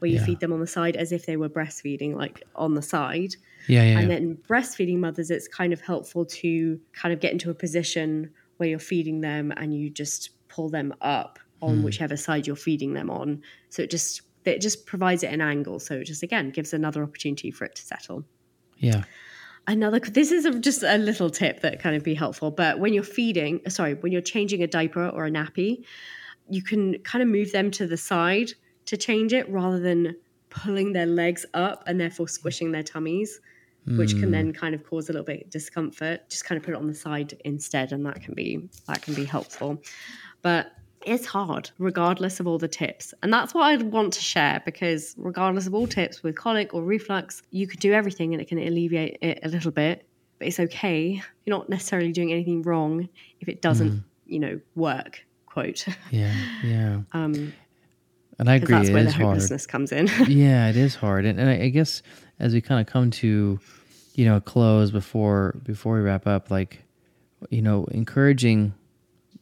[0.00, 0.24] where you Yeah.
[0.24, 3.36] feed them on the side as if they were breastfeeding, like on the side.
[3.68, 3.98] Yeah, yeah.
[3.98, 4.14] And yeah.
[4.18, 8.68] then breastfeeding mothers, it's kind of helpful to kind of get into a position where
[8.68, 11.82] you're feeding them and you just pull them up on hmm.
[11.82, 13.42] whichever side you're feeding them on.
[13.70, 15.78] So it just it just provides it an angle.
[15.78, 18.24] So it just again gives another opportunity for it to settle.
[18.78, 19.04] yeah.
[19.66, 22.50] Another this is a, just a little tip that kind of be helpful.
[22.50, 25.84] But when you're feeding, uh, sorry, when you're changing a diaper or a nappy,
[26.50, 28.50] you can kind of move them to the side
[28.86, 30.16] to change it rather than
[30.50, 33.40] pulling their legs up and therefore squishing their tummies,
[33.86, 36.28] which can then kind of cause a little bit of discomfort.
[36.30, 39.14] Just kind of put it on the side instead, and that can be that can
[39.14, 39.82] be helpful.
[40.42, 40.72] But
[41.06, 43.12] it's hard, regardless of all the tips.
[43.22, 46.82] And that's what I'd want to share because, regardless of all tips with colic or
[46.82, 50.06] reflux, you could do everything and it can alleviate it a little bit.
[50.38, 51.22] But it's okay.
[51.44, 53.08] You're not necessarily doing anything wrong
[53.40, 55.24] if it doesn't, you know, work.
[55.46, 55.86] Quote.
[56.10, 57.00] Yeah, yeah.
[57.12, 57.52] Um,
[58.38, 59.26] And I agree, that's it where the is hard.
[59.26, 60.06] hopelessness comes in.
[60.26, 62.02] yeah, it is hard, and, and I, I guess
[62.38, 63.58] as we kind of come to,
[64.14, 66.84] you know, a close before before we wrap up, like,
[67.50, 68.74] you know, encouraging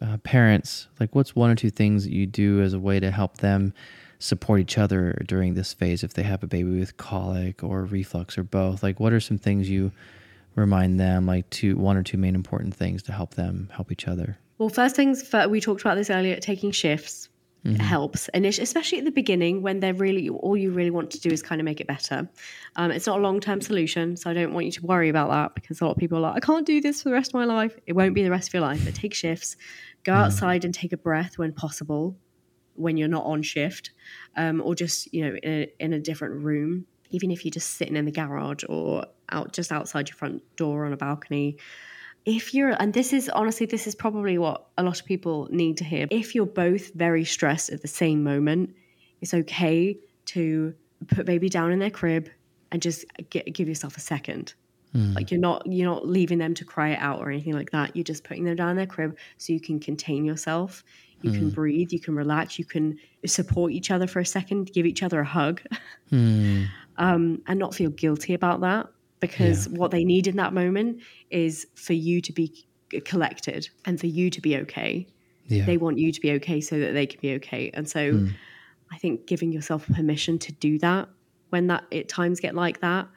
[0.01, 3.11] uh, parents, like, what's one or two things that you do as a way to
[3.11, 3.73] help them
[4.19, 8.37] support each other during this phase if they have a baby with colic or reflux
[8.37, 8.83] or both?
[8.83, 9.93] Like, what are some things you
[10.55, 14.09] remind them, like, two one or two main important things to help them help each
[14.09, 14.39] other?
[14.59, 16.37] Well, first things first, we talked about this earlier.
[16.37, 17.29] Taking shifts
[17.65, 17.77] Mm-hmm.
[17.77, 21.31] helps, and especially at the beginning when they're really all you really want to do
[21.31, 22.29] is kind of make it better.
[22.75, 25.31] Um, it's not a long term solution, so I don't want you to worry about
[25.31, 27.31] that because a lot of people are like, I can't do this for the rest
[27.31, 27.79] of my life.
[27.87, 28.85] It won't be the rest of your life.
[28.85, 29.57] But take shifts,
[30.03, 30.25] go Mm.
[30.25, 32.17] outside and take a breath when possible,
[32.75, 33.93] when you're not on shift,
[34.37, 36.87] um, or just you know in a, in a different room.
[37.11, 40.85] Even if you're just sitting in the garage or out just outside your front door
[40.85, 41.59] on a balcony,
[42.25, 45.77] if you're and this is honestly this is probably what a lot of people need
[45.79, 46.07] to hear.
[46.11, 48.75] If you're both very stressed at the same moment
[49.21, 50.75] it's okay to
[51.09, 52.29] put baby down in their crib
[52.71, 54.55] and just get, give yourself a second.
[55.15, 57.97] Like you're not you're not leaving them to cry it out or anything like that.
[57.97, 60.85] You're just putting them down in their crib so you can contain yourself.
[61.23, 61.93] You can breathe.
[61.93, 62.59] You can relax.
[62.59, 65.63] You can support each other for a second give each other a hug.
[66.11, 66.65] Hmm.
[66.97, 68.89] um, and not feel guilty about that
[69.23, 71.01] because what they need in that moment
[71.31, 72.67] is for you to be
[73.05, 75.07] collected and for you to be okay.
[75.47, 77.71] Yeah, They want you to be okay so that they can be okay.
[77.75, 78.29] And so
[78.93, 81.09] I think giving yourself permission to do that
[81.51, 83.09] when that at times get like that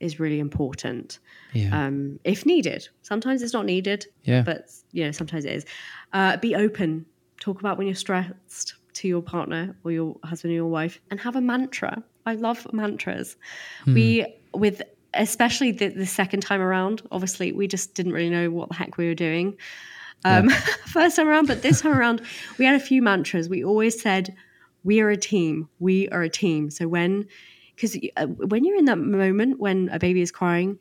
[0.00, 1.18] is really important.
[1.52, 2.88] yeah, Um, if needed.
[3.02, 4.42] Sometimes it's not needed, yeah.
[4.42, 5.66] but you know, sometimes it is.
[6.12, 7.04] Uh, be open.
[7.40, 11.20] Talk about when you're stressed to your partner or your husband or your wife, and
[11.20, 12.02] have a mantra.
[12.26, 13.36] I love mantras.
[13.86, 14.82] We with
[15.18, 17.02] especially the, the second time around.
[17.10, 19.56] Obviously, we just didn't really know what the heck we were doing
[20.24, 20.48] um,
[20.86, 22.22] first time around, but this time around,
[22.58, 23.48] we had a few mantras.
[23.48, 24.34] We always said,
[24.84, 25.68] "We are a team.
[25.78, 27.26] We are a team." So when
[27.74, 30.78] because uh, when you're in that moment when a baby is crying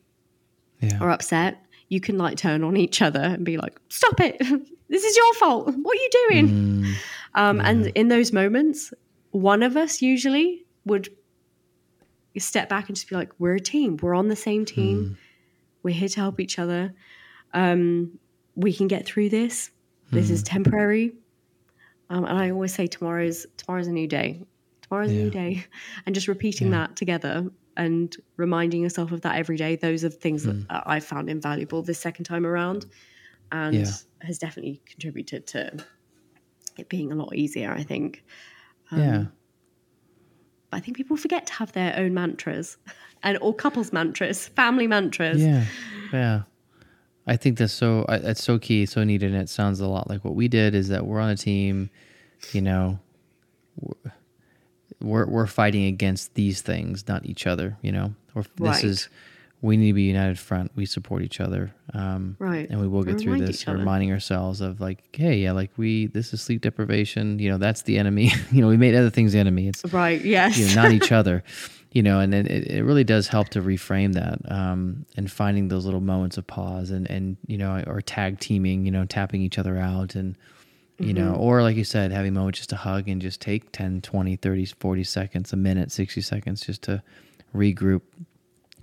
[0.82, 0.98] yeah.
[1.00, 4.38] or upset, you can like turn on each other and be like, "Stop it!
[4.90, 5.68] this is your fault.
[5.68, 6.94] What are you doing?" Mm,
[7.36, 8.94] Um, And in those moments,
[9.32, 11.10] one of us usually would
[12.40, 13.98] step back and just be like, "We're a team.
[14.02, 15.18] We're on the same team.
[15.84, 16.94] We're here to help each other.
[17.54, 18.20] Um,
[18.56, 19.72] we can get through this.
[20.12, 21.14] This is temporary."
[22.10, 24.42] Um, and I always say, "Tomorrow's tomorrow's a new day.
[24.82, 25.66] Tomorrow's a new day,"
[26.06, 29.76] and just repeating that together and reminding yourself of that every day.
[29.76, 32.86] Those are things that I found invaluable this second time around,
[33.52, 33.92] and Yeah.
[34.22, 35.78] has definitely contributed to
[36.78, 37.72] it being a lot easier.
[37.72, 38.24] I think.
[38.92, 39.26] Um, yeah.
[40.70, 42.78] But I think people forget to have their own mantras,
[43.24, 45.42] and or couples mantras, family mantras.
[45.42, 45.66] Yeah,
[46.14, 46.42] yeah.
[47.26, 48.06] I think that's so.
[48.08, 50.74] I- That's so key, so needed, and it sounds a lot like what we did.
[50.76, 51.90] Is that we're on a team,
[52.54, 53.00] you know,
[53.80, 54.12] we're
[55.02, 57.78] we're, we're fighting against these things, not each other.
[57.82, 58.84] You know, or this Right.
[58.84, 59.10] is
[59.62, 60.72] we need to be united front.
[60.76, 62.70] We support each other, um, Right.
[62.70, 63.68] And we will get through this.
[63.68, 67.40] Reminding ourselves of like, hey, yeah, like we this is sleep deprivation.
[67.40, 68.32] You know, that's the enemy.
[68.52, 69.68] you know, we made other things the enemy.
[69.68, 70.24] It's Right.
[70.24, 70.58] Yes.
[70.58, 71.44] you know, not each other.
[71.92, 75.86] You know, and it, it really does help to reframe that um, and finding those
[75.86, 79.58] little moments of pause and, and, you know, or tag teaming, you know, tapping each
[79.58, 80.38] other out and,
[81.00, 84.02] you know, or like you said, having moments just to hug and just take 10,
[84.02, 87.02] 20, 30, 40 seconds, a minute, 60 seconds just to
[87.56, 88.02] regroup,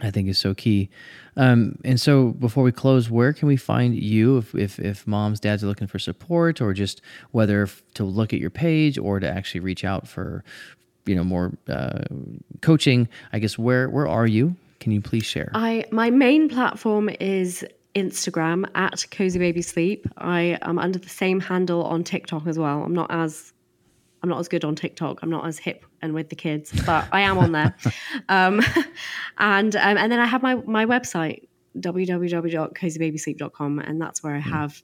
[0.01, 0.91] I think is so key.
[1.37, 5.41] Um, and so before we close, where can we find you if, if, if moms,
[5.41, 9.29] dads are looking for support or just whether to look at your page or to
[9.29, 10.45] actually reach out for,
[11.07, 12.03] you know, more uh,
[12.61, 13.09] coaching?
[13.33, 14.57] I guess where where are you?
[14.81, 15.51] Can you please share?
[15.55, 17.65] I my main platform is
[17.95, 20.07] Instagram at Cozy Baby Sleep.
[20.19, 22.83] I am under the same handle on TikTok as well.
[22.83, 23.54] I'm not as
[24.25, 25.23] I'm not as good on TikTok.
[25.23, 27.77] I'm not as hip and with the kids, but I am on there.
[28.31, 28.63] um,
[29.37, 31.47] and um, and then I have my my website
[31.79, 34.51] www.cozybabysleep.com, and that's where I hmm.
[34.51, 34.83] have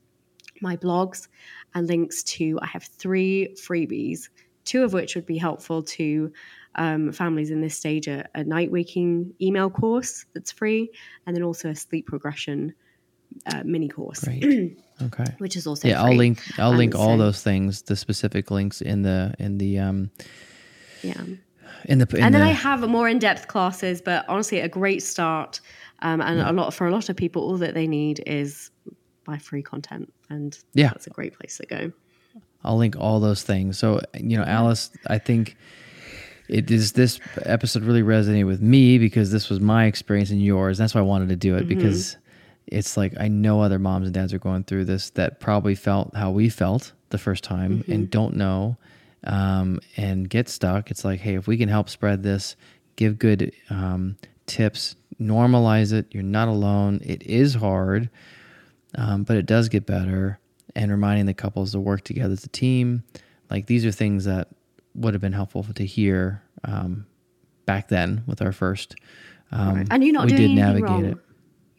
[0.61, 1.29] my blogs
[1.75, 2.59] and links to.
[2.61, 4.29] I have three freebies,
[4.67, 6.31] two of which would be helpful to
[6.75, 10.91] um, families in this stage: a, a night waking email course that's free,
[11.27, 12.75] and then also a sleep progression
[13.47, 14.25] uh, mini course.
[14.25, 14.79] Great.
[15.03, 15.25] Okay.
[15.39, 16.03] Which is also yeah.
[16.03, 16.11] Free.
[16.11, 16.43] I'll link.
[16.59, 20.11] I'll link all those things, the specific links in the in the um.
[21.03, 21.23] Yeah.
[21.87, 24.69] In the in and then the, I have more in depth classes, but honestly, a
[24.69, 25.63] great start.
[26.01, 26.51] Um, and yeah.
[26.51, 28.71] a lot for a lot of people, all that they need is
[29.25, 31.93] buy free content, and yeah, that's a great place to go.
[32.63, 33.79] I'll link all those things.
[33.79, 35.57] So you know, Alice, I think
[36.49, 40.79] it is this episode really resonated with me because this was my experience and yours.
[40.79, 41.69] That's why I wanted to do it mm-hmm.
[41.69, 42.17] because
[42.71, 46.15] it's like I know other moms and dads are going through this that probably felt
[46.15, 47.93] how we felt the first time mm-hmm.
[47.93, 48.79] and don't know
[49.25, 50.91] um, and get stuck.
[50.91, 52.57] It's like, hey, if we can help spread this,
[52.97, 54.17] give good um,
[54.47, 56.07] tips, normalize it.
[56.13, 57.01] You're not alone.
[57.05, 58.09] It is hard,
[58.97, 60.39] um, but it does get better.
[60.77, 63.03] And reminding the couples to work together as a team.
[63.51, 64.49] Like these are things that
[64.95, 67.07] would have been helpful to hear um,
[67.67, 68.95] back then with our first.
[69.51, 69.85] Um.
[69.91, 71.05] And you're not we doing did navigate wrong.
[71.07, 71.19] it.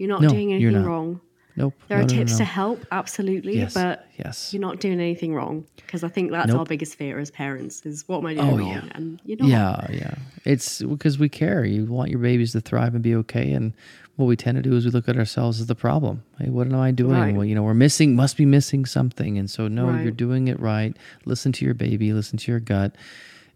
[0.02, 1.22] You're not no, doing anything wrong.
[1.56, 1.76] Nope.
[1.88, 4.52] There no, are no, tips to help, absolutely, yes, but yes.
[4.52, 6.58] you're not doing anything wrong because I think that's nope.
[6.58, 8.68] our biggest fear as parents is what am I doing oh, wrong?
[8.68, 8.90] Yeah.
[8.96, 10.16] And you know, yeah, yeah.
[10.44, 11.64] It's because we care.
[11.64, 13.74] You want your babies to thrive and be okay, and
[14.16, 16.24] what we tend to do is we look at ourselves as the problem.
[16.40, 17.12] Hey, what am I doing?
[17.12, 17.36] Right.
[17.36, 20.02] Well, you know, we're missing, must be missing something, and so no, right.
[20.02, 20.98] you're doing it right.
[21.26, 22.96] Listen to your baby, listen to your gut,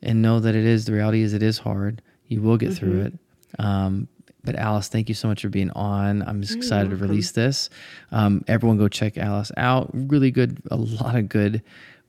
[0.04, 2.04] and know that it is the reality is it is hard.
[2.28, 2.78] You will get mm-hmm.
[2.78, 3.14] through it.
[3.58, 4.10] Um,
[4.46, 6.22] but Alice, thank you so much for being on.
[6.22, 7.70] I'm just excited to release this.
[8.12, 9.90] Um, everyone, go check Alice out.
[9.94, 11.62] Really good, a lot of good,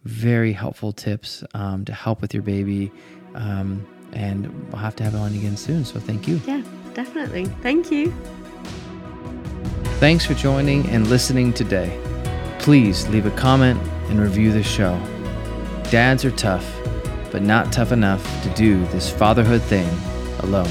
[0.05, 2.93] very helpful tips um, to help with your baby.
[3.35, 5.85] Um, and we'll have to have it on again soon.
[5.85, 6.41] So thank you.
[6.47, 6.63] Yeah,
[6.95, 7.47] definitely.
[7.63, 8.15] Thank you.
[9.99, 11.99] Thanks for joining and listening today.
[12.59, 15.01] Please leave a comment and review the show.
[15.91, 16.67] Dads are tough,
[17.31, 19.89] but not tough enough to do this fatherhood thing
[20.41, 20.71] alone.